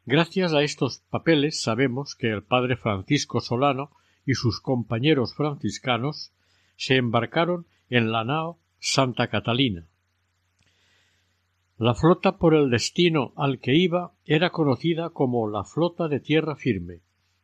[0.05, 3.89] Gracias a estos papeles sabemos que el padre Francisco Solano
[4.23, 6.31] y sus compañeros franciscanos
[6.75, 9.87] se embarcaron en la nao Santa Catalina,
[11.77, 16.55] la flota por el destino al que iba era conocida como la flota de tierra
[16.55, 17.01] firme,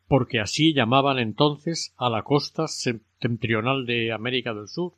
[0.08, 4.94] porque así llamaban entonces a la costa septentrional de América del Sur,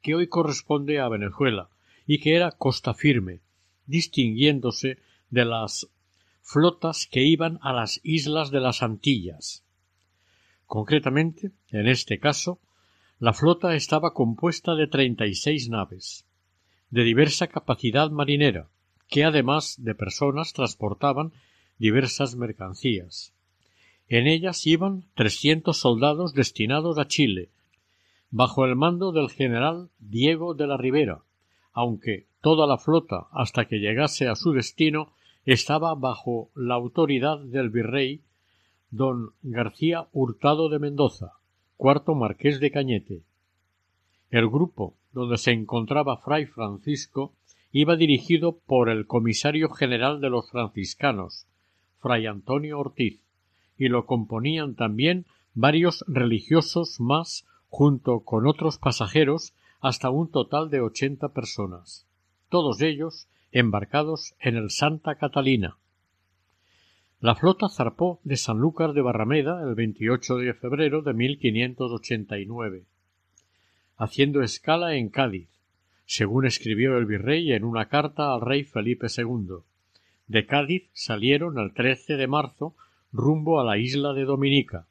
[0.00, 1.70] que hoy corresponde a Venezuela,
[2.06, 3.40] y que era costa firme,
[3.86, 4.98] distinguiéndose
[5.30, 5.88] de las
[6.40, 9.64] flotas que iban a las islas de las Antillas.
[10.66, 12.60] Concretamente, en este caso,
[13.18, 16.27] la flota estaba compuesta de treinta y seis naves,
[16.90, 18.68] de diversa capacidad marinera,
[19.08, 21.32] que además de personas transportaban
[21.78, 23.32] diversas mercancías.
[24.08, 27.50] En ellas iban trescientos soldados destinados a Chile,
[28.30, 31.22] bajo el mando del general Diego de la Ribera,
[31.72, 35.12] aunque toda la flota hasta que llegase a su destino
[35.44, 38.22] estaba bajo la autoridad del virrey
[38.90, 41.32] don García Hurtado de Mendoza,
[41.76, 43.22] cuarto marqués de Cañete.
[44.30, 47.34] El grupo donde se encontraba fray Francisco
[47.70, 51.46] iba dirigido por el comisario general de los franciscanos,
[52.00, 53.20] fray Antonio Ortiz,
[53.76, 60.80] y lo componían también varios religiosos más junto con otros pasajeros hasta un total de
[60.80, 62.06] ochenta personas,
[62.48, 65.76] todos ellos embarcados en el Santa Catalina.
[67.20, 72.84] La flota zarpó de Sanlúcar de Barrameda el 28 de febrero de 1589,
[73.98, 75.48] haciendo escala en Cádiz,
[76.06, 79.58] según escribió el virrey en una carta al rey Felipe II.
[80.28, 82.74] De Cádiz salieron el 13 de marzo
[83.12, 84.86] rumbo a la isla de Dominica,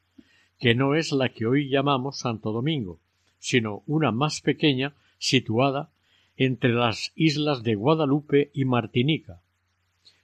[0.60, 3.00] que no es la que hoy llamamos Santo Domingo,
[3.38, 5.90] sino una más pequeña situada
[6.36, 9.40] entre las islas de Guadalupe y Martinica.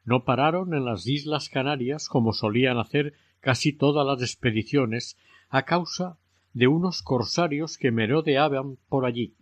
[0.04, 5.16] No pararon en las islas Canarias como solían hacer casi todas las expediciones
[5.48, 6.18] a causa
[6.54, 9.34] de unos corsarios que merodeaban por allí.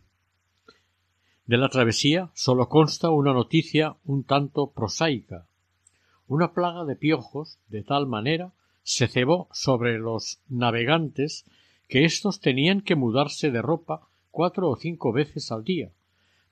[1.47, 5.47] De la travesía sólo consta una noticia un tanto prosaica.
[6.27, 8.53] Una plaga de piojos, de tal manera
[8.83, 11.45] se cebó sobre los navegantes
[11.89, 15.93] que éstos tenían que mudarse de ropa cuatro o cinco veces al día,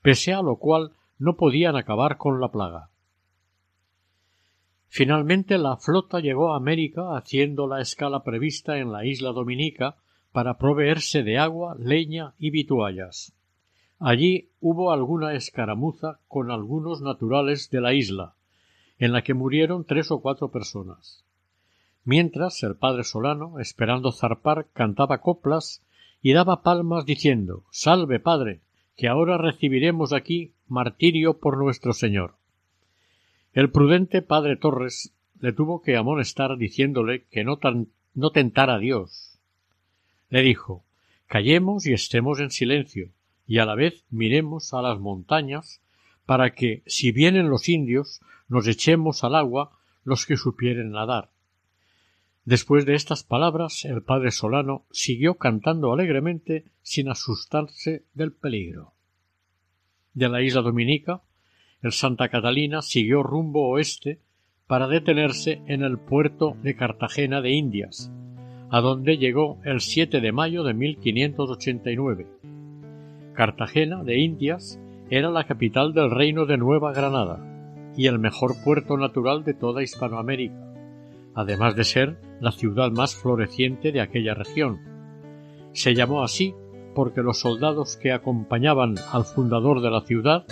[0.03, 2.91] pese a lo cual no podían acabar con la plaga.
[4.89, 9.97] Finalmente la flota llegó a América haciendo la escala prevista en la isla Dominica
[10.33, 13.35] para proveerse de agua, leña y vituallas.
[13.99, 18.35] Allí hubo alguna escaramuza con algunos naturales de la isla,
[18.99, 21.25] en la que murieron tres o cuatro personas
[22.05, 25.83] mientras el padre Solano, esperando zarpar, cantaba coplas
[26.23, 28.61] y daba palmas diciendo Salve, padre,
[28.97, 32.35] que ahora recibiremos aquí martirio por nuestro Señor.
[33.53, 37.59] El prudente padre Torres le tuvo que amonestar diciéndole que no,
[38.33, 39.30] tentara a Dios.
[40.31, 40.85] Le dijo
[41.27, 43.13] Callemos y estemos en silencio,
[43.47, 45.81] y a la vez miremos a las montañas,
[46.25, 51.31] para que, si vienen los indios, nos echemos al agua los que supieren nadar.
[52.45, 58.95] Después de estas palabras, el padre Solano siguió cantando alegremente sin asustarse del peligro.
[60.15, 61.23] De la isla Dominica,
[61.83, 64.21] el Santa Catalina siguió rumbo oeste
[64.67, 68.11] para detenerse en el puerto de Cartagena de Indias,
[68.71, 72.27] a donde llegó el 7 de mayo de 1589.
[73.35, 78.97] Cartagena de Indias era la capital del reino de Nueva Granada y el mejor puerto
[78.97, 80.71] natural de toda Hispanoamérica
[81.35, 84.81] además de ser la ciudad más floreciente de aquella región.
[85.73, 86.55] Se llamó así
[86.95, 90.45] porque los soldados que acompañaban al fundador de la ciudad,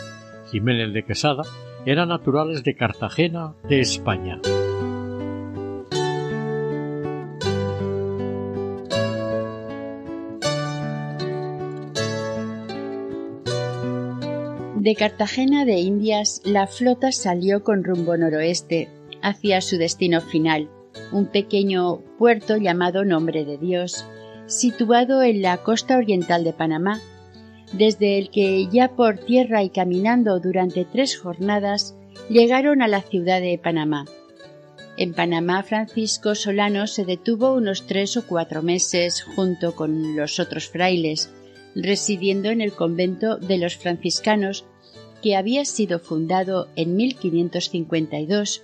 [0.50, 1.42] Jiménez de Quesada,
[1.84, 4.40] eran naturales de Cartagena, de España.
[14.88, 18.88] De Cartagena de Indias, la flota salió con rumbo noroeste,
[19.20, 20.70] hacia su destino final,
[21.12, 24.06] un pequeño puerto llamado Nombre de Dios,
[24.46, 27.02] situado en la costa oriental de Panamá,
[27.74, 31.94] desde el que ya por tierra y caminando durante tres jornadas
[32.30, 34.06] llegaron a la ciudad de Panamá.
[34.96, 40.70] En Panamá Francisco Solano se detuvo unos tres o cuatro meses junto con los otros
[40.70, 41.30] frailes,
[41.74, 44.64] residiendo en el convento de los franciscanos
[45.22, 48.62] que había sido fundado en 1552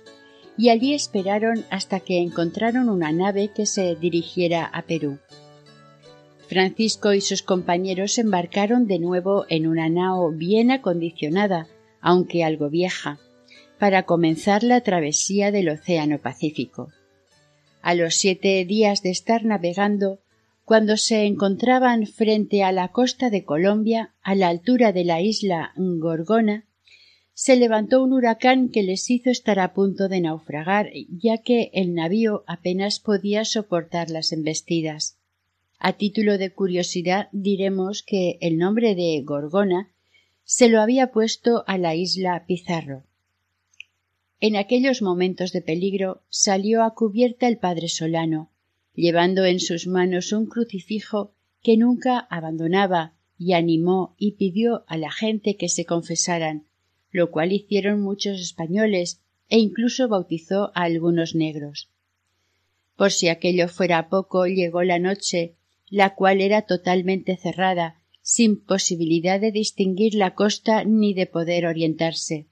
[0.57, 5.19] y allí esperaron hasta que encontraron una nave que se dirigiera a Perú.
[6.47, 11.67] Francisco y sus compañeros embarcaron de nuevo en una nao bien acondicionada,
[12.01, 13.19] aunque algo vieja,
[13.79, 16.89] para comenzar la travesía del Océano Pacífico.
[17.81, 20.19] A los siete días de estar navegando,
[20.65, 25.73] cuando se encontraban frente a la costa de Colombia, a la altura de la isla
[25.77, 26.65] Gorgona,
[27.33, 31.93] se levantó un huracán que les hizo estar a punto de naufragar, ya que el
[31.93, 35.19] navío apenas podía soportar las embestidas.
[35.77, 39.91] A título de curiosidad diremos que el nombre de Gorgona
[40.45, 43.03] se lo había puesto a la isla Pizarro.
[44.39, 48.49] En aquellos momentos de peligro salió a cubierta el padre Solano,
[48.95, 55.11] llevando en sus manos un crucifijo que nunca abandonaba, y animó y pidió a la
[55.11, 56.65] gente que se confesaran,
[57.11, 61.89] lo cual hicieron muchos españoles e incluso bautizó a algunos negros.
[62.95, 65.55] Por si aquello fuera poco, llegó la noche,
[65.89, 72.47] la cual era totalmente cerrada, sin posibilidad de distinguir la costa ni de poder orientarse.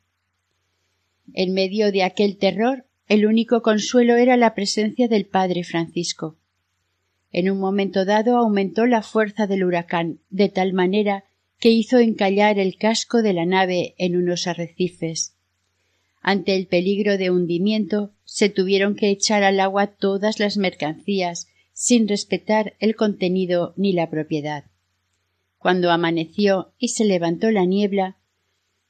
[1.34, 6.38] En medio de aquel terror, el único consuelo era la presencia del padre Francisco.
[7.32, 11.26] En un momento dado aumentó la fuerza del huracán, de tal manera
[11.60, 15.36] que hizo encallar el casco de la nave en unos arrecifes.
[16.22, 22.08] Ante el peligro de hundimiento, se tuvieron que echar al agua todas las mercancías, sin
[22.08, 24.66] respetar el contenido ni la propiedad.
[25.58, 28.18] Cuando amaneció y se levantó la niebla,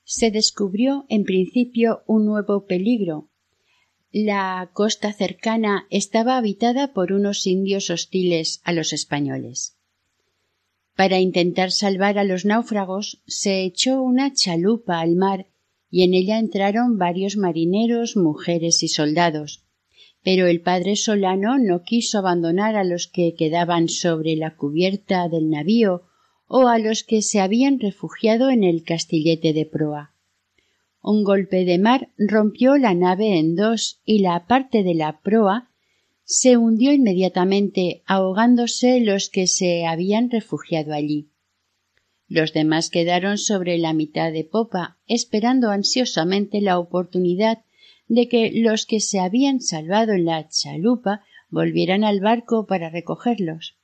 [0.03, 3.29] se descubrió en principio un nuevo peligro.
[4.15, 9.75] La costa cercana estaba habitada por unos indios hostiles a los españoles.
[10.95, 15.47] Para intentar salvar a los náufragos se echó una chalupa al mar
[15.89, 19.63] y en ella entraron varios marineros, mujeres y soldados.
[20.21, 25.49] Pero el padre Solano no quiso abandonar a los que quedaban sobre la cubierta del
[25.49, 26.03] navío
[26.45, 30.12] o a los que se habían refugiado en el castillete de proa.
[31.03, 35.69] Un golpe de mar rompió la nave en dos y la parte de la proa
[36.23, 41.27] se hundió inmediatamente, ahogándose los que se habían refugiado allí.
[42.29, 47.59] Los demás quedaron sobre la mitad de popa, esperando ansiosamente la oportunidad
[48.07, 53.75] de que los que se habían salvado en la chalupa volvieran al barco para recogerlos.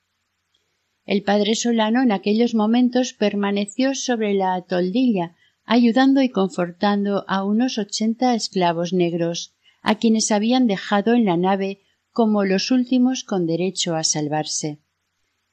[1.05, 5.35] El padre Solano en aquellos momentos permaneció sobre la toldilla,
[5.71, 9.53] ayudando y confortando a unos ochenta esclavos negros,
[9.83, 14.79] a quienes habían dejado en la nave como los últimos con derecho a salvarse.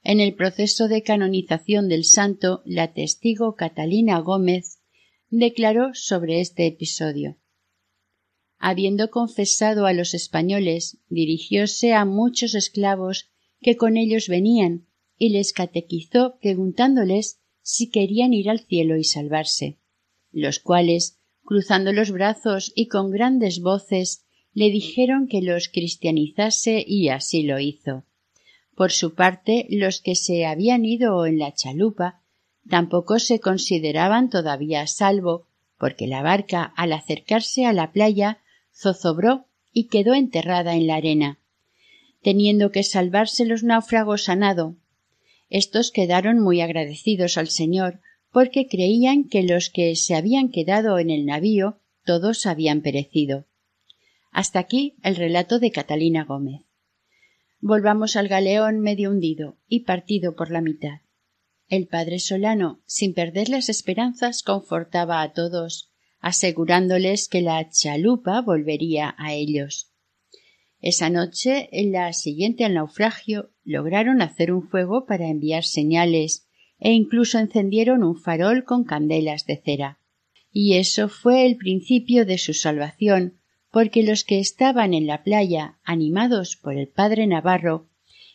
[0.03, 4.79] En el proceso de canonización del santo, la testigo Catalina Gómez
[5.29, 7.37] declaró sobre este episodio.
[8.57, 13.29] Habiendo confesado a los españoles, dirigióse a muchos esclavos
[13.61, 14.87] que con ellos venían
[15.19, 19.79] y les catequizó preguntándoles si querían ir al cielo y salvarse
[20.37, 27.09] los cuales, cruzando los brazos y con grandes voces, le dijeron que los cristianizase y
[27.09, 28.05] así lo hizo.
[28.75, 32.21] Por su parte, los que se habían ido en la chalupa
[32.69, 35.47] tampoco se consideraban todavía a salvo,
[35.79, 38.39] porque la barca, al acercarse a la playa,
[38.75, 41.39] zozobró y quedó enterrada en la arena,
[42.23, 44.77] teniendo que salvarse los náufragos a nado.
[45.49, 48.01] Estos quedaron muy agradecidos al Señor,
[48.37, 53.47] porque creían que los que se habían quedado en el navío todos habían perecido.
[54.31, 56.61] Hasta aquí el relato de Catalina Gómez.
[57.61, 60.99] Volvamos al galeón medio hundido y partido por la mitad.
[61.69, 69.15] El padre Solano, sin perder las esperanzas, confortaba a todos, asegurándoles que la chalupa volvería
[69.17, 69.95] a ellos.
[70.79, 76.46] Esa noche, en la siguiente al naufragio, lograron hacer un fuego para enviar señales
[76.79, 79.99] e incluso encendieron un farol con candelas de cera.
[80.53, 83.35] Y eso fue el principio de su salvación,
[83.71, 87.87] porque los que estaban en la playa, animados por el padre Navarro,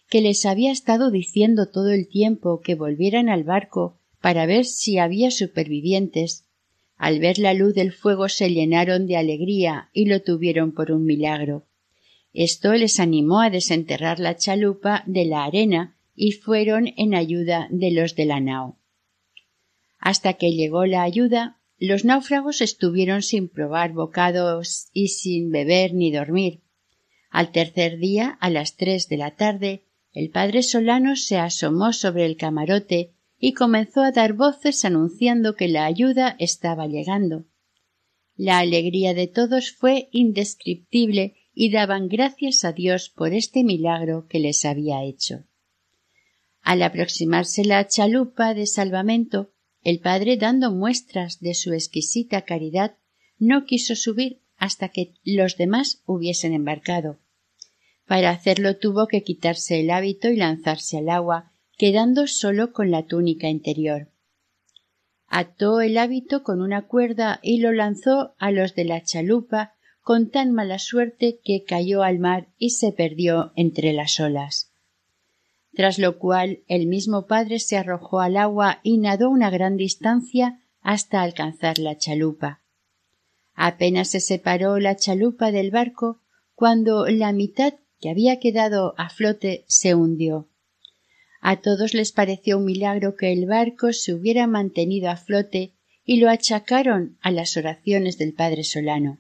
[0.10, 4.98] que les había estado diciendo todo el tiempo que volvieran al barco para ver si
[4.98, 6.46] había supervivientes,
[6.98, 11.06] al ver la luz del fuego se llenaron de alegría y lo tuvieron por un
[11.06, 11.66] milagro.
[12.34, 17.92] Esto les animó a desenterrar la chalupa de la arena y fueron en ayuda de
[17.92, 18.78] los de la nao.
[20.00, 26.12] Hasta que llegó la ayuda, los náufragos estuvieron sin probar bocados y sin beber ni
[26.12, 26.62] dormir.
[27.30, 32.26] Al tercer día, a las tres de la tarde, el padre Solano se asomó sobre
[32.26, 37.46] el camarote y comenzó a dar voces anunciando que la ayuda estaba llegando.
[38.36, 44.40] La alegría de todos fue indescriptible y daban gracias a Dios por este milagro que
[44.40, 45.46] les había hecho.
[46.62, 49.52] Al aproximarse la chalupa de salvamento,
[49.84, 52.98] el padre, dando muestras de su exquisita caridad,
[53.40, 57.20] no quiso subir hasta que los demás hubiesen embarcado.
[58.06, 63.08] Para hacerlo tuvo que quitarse el hábito y lanzarse al agua, quedando solo con la
[63.08, 64.12] túnica interior.
[65.26, 70.30] Ató el hábito con una cuerda y lo lanzó a los de la chalupa con
[70.30, 74.71] tan mala suerte que cayó al mar y se perdió entre las olas
[75.74, 80.60] tras lo cual el mismo padre se arrojó al agua y nadó una gran distancia
[80.82, 82.62] hasta alcanzar la chalupa.
[83.54, 86.20] Apenas se separó la chalupa del barco
[86.56, 90.48] cuando la mitad que había quedado a flote se hundió.
[91.40, 95.74] A todos les pareció un milagro que el barco se hubiera mantenido a flote
[96.06, 99.20] y lo achacaron a las oraciones del padre Solano.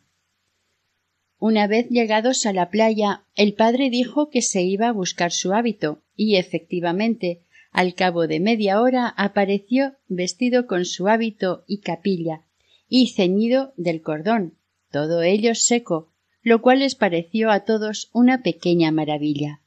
[1.37, 5.53] Una vez llegados a la playa, el padre dijo que se iba a buscar su
[5.53, 7.41] hábito, y efectivamente,
[7.71, 12.43] al cabo de media hora apareció vestido con su hábito y capilla,
[12.87, 14.53] y ceñido del cordón,
[14.91, 16.11] todo ello seco,
[16.43, 19.61] lo cual les pareció a todos una pequeña maravilla.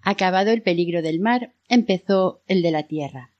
[0.00, 3.30] Acabado el peligro del mar, empezó el de la tierra.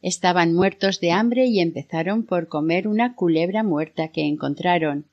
[0.00, 5.10] Estaban muertos de hambre y empezaron por comer una culebra muerta que encontraron,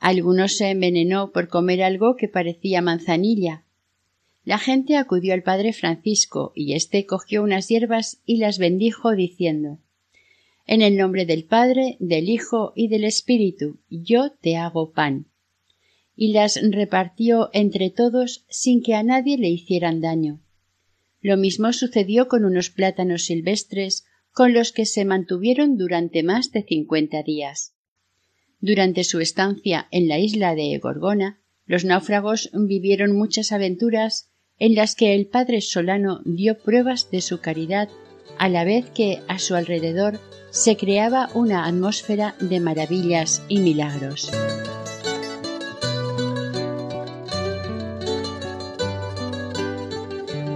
[0.00, 3.64] Algunos se envenenó por comer algo que parecía manzanilla.
[4.46, 9.80] La gente acudió al padre Francisco y éste cogió unas hierbas y las bendijo diciendo
[10.68, 15.26] En el nombre del Padre, del Hijo y del Espíritu, yo te hago pan.
[16.14, 20.40] Y las repartió entre todos sin que a nadie le hicieran daño.
[21.20, 26.62] Lo mismo sucedió con unos plátanos silvestres con los que se mantuvieron durante más de
[26.62, 27.74] cincuenta días.
[28.60, 34.94] Durante su estancia en la isla de Gorgona, los náufragos vivieron muchas aventuras en las
[34.94, 37.88] que el padre Solano dio pruebas de su caridad
[38.38, 40.18] a la vez que a su alrededor
[40.50, 44.30] se creaba una atmósfera de maravillas y milagros.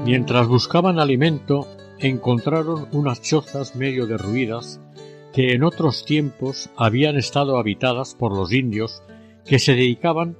[0.04, 4.80] Mientras buscaban alimento, encontraron unas chozas medio derruidas
[5.32, 9.02] que en otros tiempos habían estado habitadas por los indios
[9.44, 10.36] que se dedicaban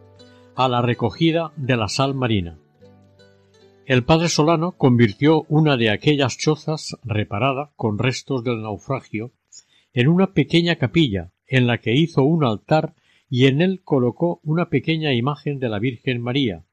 [0.57, 2.59] a la recogida de la sal marina.
[3.91, 9.33] El padre Solano convirtió una de aquellas chozas reparada con restos del naufragio
[9.93, 12.95] en una pequeña capilla en la que hizo un altar
[13.29, 16.65] y en él colocó una pequeña imagen de la Virgen María,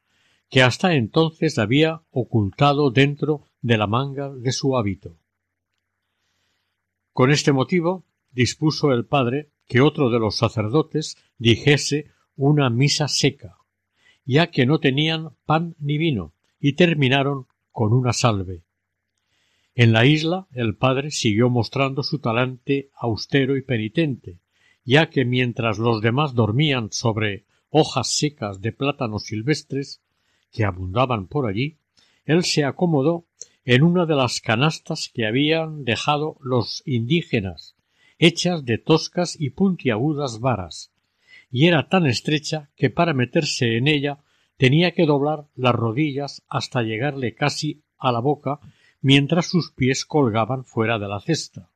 [0.52, 5.18] que hasta entonces había ocultado dentro de la manga de su hábito.
[7.14, 13.58] Con este motivo dispuso el padre que otro de los sacerdotes dijese una misa seca,
[14.24, 18.64] ya que no tenían pan ni vino, y terminaron con una salve.
[19.76, 24.40] En la isla el padre siguió mostrando su talante austero y penitente,
[24.84, 30.02] ya que mientras los demás dormían sobre hojas secas de plátanos silvestres
[30.52, 31.78] que abundaban por allí,
[32.26, 33.26] él se acomodó
[33.66, 37.76] en una de las canastas que habían dejado los indígenas,
[38.18, 40.92] hechas de toscas y puntiagudas varas,
[41.52, 44.20] y era tan estrecha que para meterse en ella
[44.58, 48.60] tenía que doblar las rodillas hasta llegarle casi a la boca
[49.02, 51.70] mientras sus pies colgaban fuera de la cesta.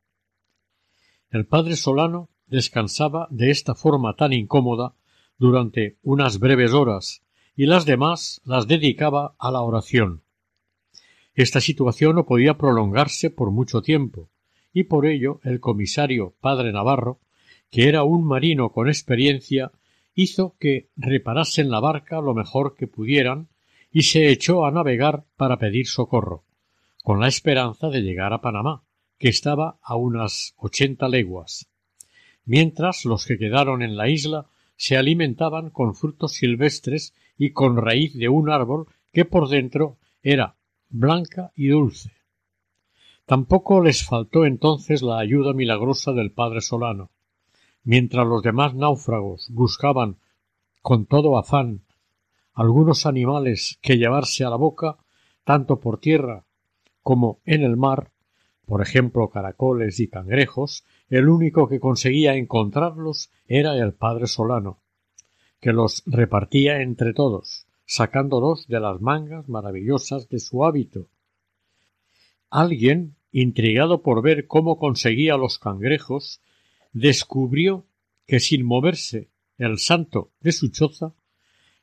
[1.29, 4.95] El padre Solano descansaba de esta forma tan incómoda
[5.37, 7.23] durante unas breves horas
[7.55, 10.23] y las demás las dedicaba a la oración.
[11.33, 14.29] Esta situación no podía prolongarse por mucho tiempo,
[14.73, 17.19] y por ello el comisario padre Navarro,
[17.69, 19.71] que era un marino con experiencia,
[20.13, 23.49] hizo que reparasen la barca lo mejor que pudieran
[23.91, 26.43] y se echó a navegar para pedir socorro,
[27.03, 28.83] con la esperanza de llegar a Panamá,
[29.17, 31.67] que estaba a unas ochenta leguas.
[32.45, 38.15] Mientras los que quedaron en la isla se alimentaban con frutos silvestres y con raíz
[38.15, 40.55] de un árbol que por dentro era
[40.89, 42.11] blanca y dulce.
[43.25, 47.11] Tampoco les faltó entonces la ayuda milagrosa del padre Solano.
[47.83, 50.17] Mientras los demás náufragos buscaban
[50.81, 51.81] con todo afán
[52.53, 54.97] algunos animales que llevarse a la boca,
[55.43, 56.45] tanto por tierra
[57.01, 58.11] como en el mar,
[58.65, 64.79] por ejemplo caracoles y cangrejos, el único que conseguía encontrarlos era el padre Solano,
[65.59, 71.07] que los repartía entre todos, sacándolos de las mangas maravillosas de su hábito.
[72.49, 76.41] Alguien, intrigado por ver cómo conseguía los cangrejos,
[76.91, 77.85] descubrió
[78.27, 81.13] que sin moverse el santo de su choza,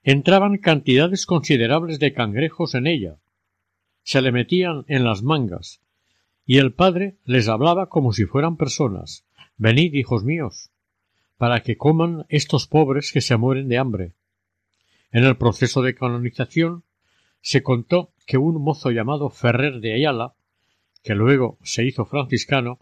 [0.03, 3.19] entraban cantidades considerables de cangrejos en ella.
[4.03, 5.81] Se le metían en las mangas,
[6.47, 9.27] y el padre les hablaba como si fueran personas.
[9.59, 10.71] Venid, hijos míos,
[11.37, 14.15] para que coman estos pobres que se mueren de hambre.
[15.13, 16.85] En el proceso de canonización
[17.41, 20.35] se contó que un mozo llamado Ferrer de Ayala,
[21.03, 22.79] que luego se hizo franciscano,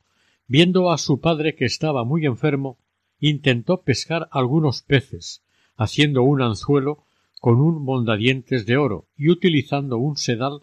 [0.46, 2.78] viendo a su padre que estaba muy enfermo,
[3.18, 5.44] intentó pescar algunos peces,
[5.76, 7.04] haciendo un anzuelo
[7.40, 10.62] con un mondadientes de oro y utilizando un sedal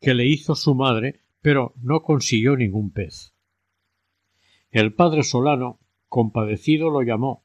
[0.00, 3.34] que le hizo su madre, pero no consiguió ningún pez.
[4.70, 5.78] El padre Solano,
[6.08, 7.44] compadecido, lo llamó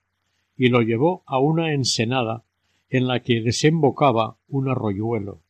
[0.58, 2.44] y lo llevó a una ensenada
[2.90, 5.42] en la que desembocaba un arroyuelo.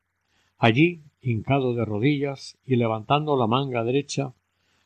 [0.58, 4.34] Allí, hincado de rodillas y levantando la manga derecha,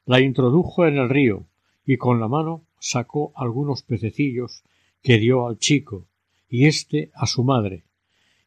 [0.05, 1.47] la introdujo en el río
[1.85, 4.63] y con la mano sacó algunos pececillos
[5.01, 6.07] que dio al chico
[6.47, 7.85] y éste a su madre,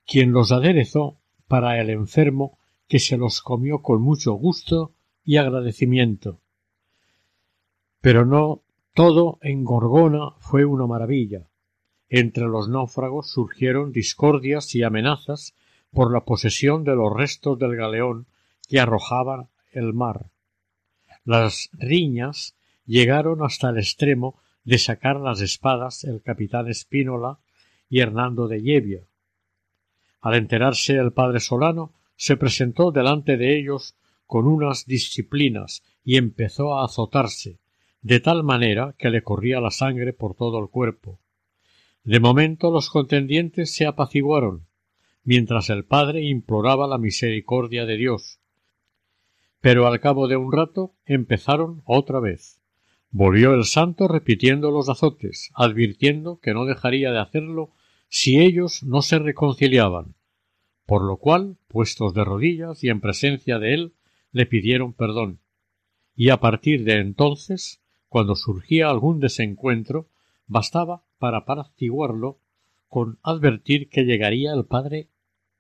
[0.07, 4.92] quien los aderezó para el enfermo que se los comió con mucho gusto
[5.24, 6.40] y agradecimiento.
[8.00, 8.62] Pero no
[8.94, 11.48] todo en Gorgona fue una maravilla.
[12.09, 15.54] Entre los náufragos surgieron discordias y amenazas
[15.90, 18.26] por la posesión de los restos del galeón
[18.68, 20.30] que arrojaba el mar.
[21.26, 22.56] Las riñas
[22.86, 27.40] llegaron hasta el extremo de sacar las espadas el capitán Espínola
[27.90, 29.02] y Hernando de Llevia.
[30.20, 33.96] Al enterarse el padre Solano, se presentó delante de ellos
[34.26, 37.58] con unas disciplinas y empezó a azotarse,
[38.02, 41.18] de tal manera que le corría la sangre por todo el cuerpo.
[42.04, 44.68] De momento los contendientes se apaciguaron,
[45.24, 48.38] mientras el padre imploraba la misericordia de Dios.
[49.66, 52.60] Pero al cabo de un rato empezaron otra vez.
[53.10, 57.72] Volvió el santo repitiendo los azotes, advirtiendo que no dejaría de hacerlo
[58.08, 60.14] si ellos no se reconciliaban,
[60.86, 63.94] por lo cual, puestos de rodillas y en presencia de él,
[64.30, 65.40] le pidieron perdón.
[66.14, 70.06] Y a partir de entonces, cuando surgía algún desencuentro,
[70.46, 72.38] bastaba para apaciguarlo
[72.86, 75.08] con advertir que llegaría el padre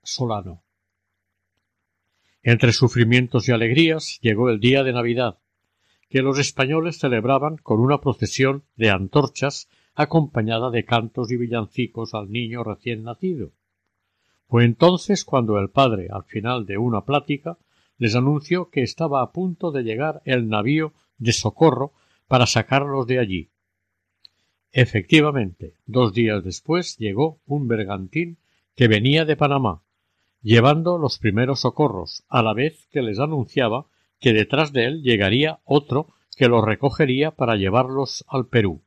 [0.04, 0.62] Solano.
[2.46, 5.38] Entre sufrimientos y alegrías llegó el día de Navidad,
[6.08, 12.30] que los españoles celebraban con una procesión de antorchas acompañada de cantos y villancicos al
[12.30, 13.50] niño recién nacido.
[14.46, 17.58] Fue entonces cuando el padre, al final de una plática,
[17.98, 21.94] les anunció que estaba a punto de llegar el navío de socorro
[22.28, 23.50] para sacarlos de allí.
[24.70, 28.38] Efectivamente, dos días después llegó un bergantín
[28.76, 29.82] que venía de Panamá,
[30.42, 33.86] llevando los primeros socorros, a la vez que les anunciaba
[34.20, 38.82] que detrás de él llegaría otro que los recogería para llevarlos al Perú.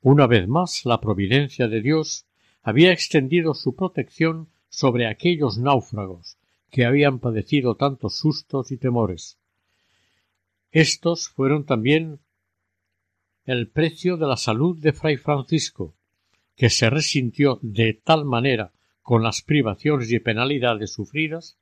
[0.00, 2.26] Una vez más la providencia de Dios
[2.62, 6.38] había extendido su protección sobre aquellos náufragos
[6.70, 9.38] que habían padecido tantos sustos y temores.
[10.72, 12.20] Estos fueron también
[13.44, 15.94] el precio de la salud de Fray Francisco,
[16.56, 18.72] que se resintió de tal manera
[19.04, 21.58] con las privaciones y penalidades sufridas,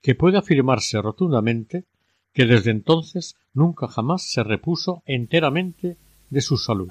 [0.00, 1.84] que puede afirmarse rotundamente
[2.32, 5.96] que desde entonces nunca jamás se repuso enteramente
[6.30, 6.88] de su salud.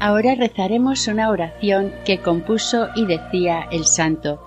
[0.00, 4.40] Ahora rezaremos una oración que compuso y decía el santo.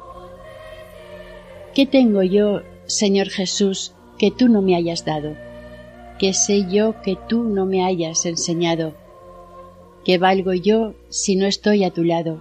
[1.75, 5.52] ¿Qué tengo yo, Señor Jesús, que tú no me hayas dado?
[6.23, 8.93] ¿Qué sé yo que tú no me hayas enseñado?
[10.05, 12.39] ¿Qué valgo yo si no estoy a tu lado?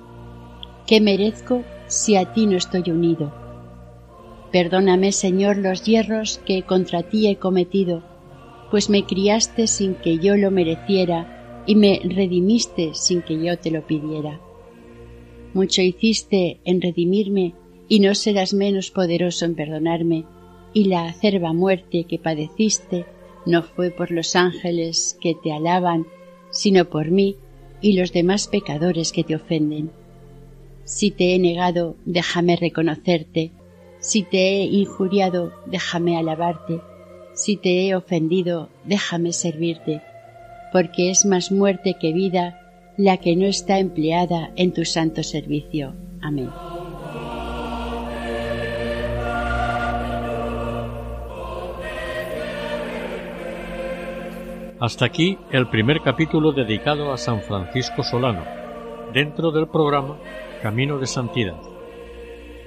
[0.87, 3.35] ¿Qué merezco si a ti no estoy unido?
[4.53, 8.05] Perdóname, Señor, los hierros que contra ti he cometido,
[8.71, 13.73] pues me criaste sin que yo lo mereciera y me redimiste sin que yo te
[13.73, 14.39] lo pidiera.
[15.55, 17.55] Mucho hiciste en redimirme
[17.89, 20.25] y no serás menos poderoso en perdonarme,
[20.73, 23.07] y la acerba muerte que padeciste
[23.47, 26.07] no fue por los ángeles que te alaban,
[26.51, 27.37] sino por mí
[27.81, 29.91] y los demás pecadores que te ofenden.
[30.85, 33.53] Si te he negado, déjame reconocerte,
[33.99, 36.81] si te he injuriado, déjame alabarte,
[37.35, 40.03] si te he ofendido, déjame servirte
[40.73, 42.59] porque es más muerte que vida
[42.97, 45.95] la que no está empleada en tu santo servicio.
[46.23, 46.72] Amén.
[54.83, 58.45] Hasta aquí el primer capítulo dedicado a San Francisco Solano,
[59.13, 60.17] dentro del programa
[60.61, 61.55] Camino de Santidad.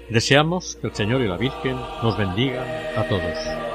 [0.10, 3.75] Deseamos que el Señor y la Virgen nos bendigan a todos.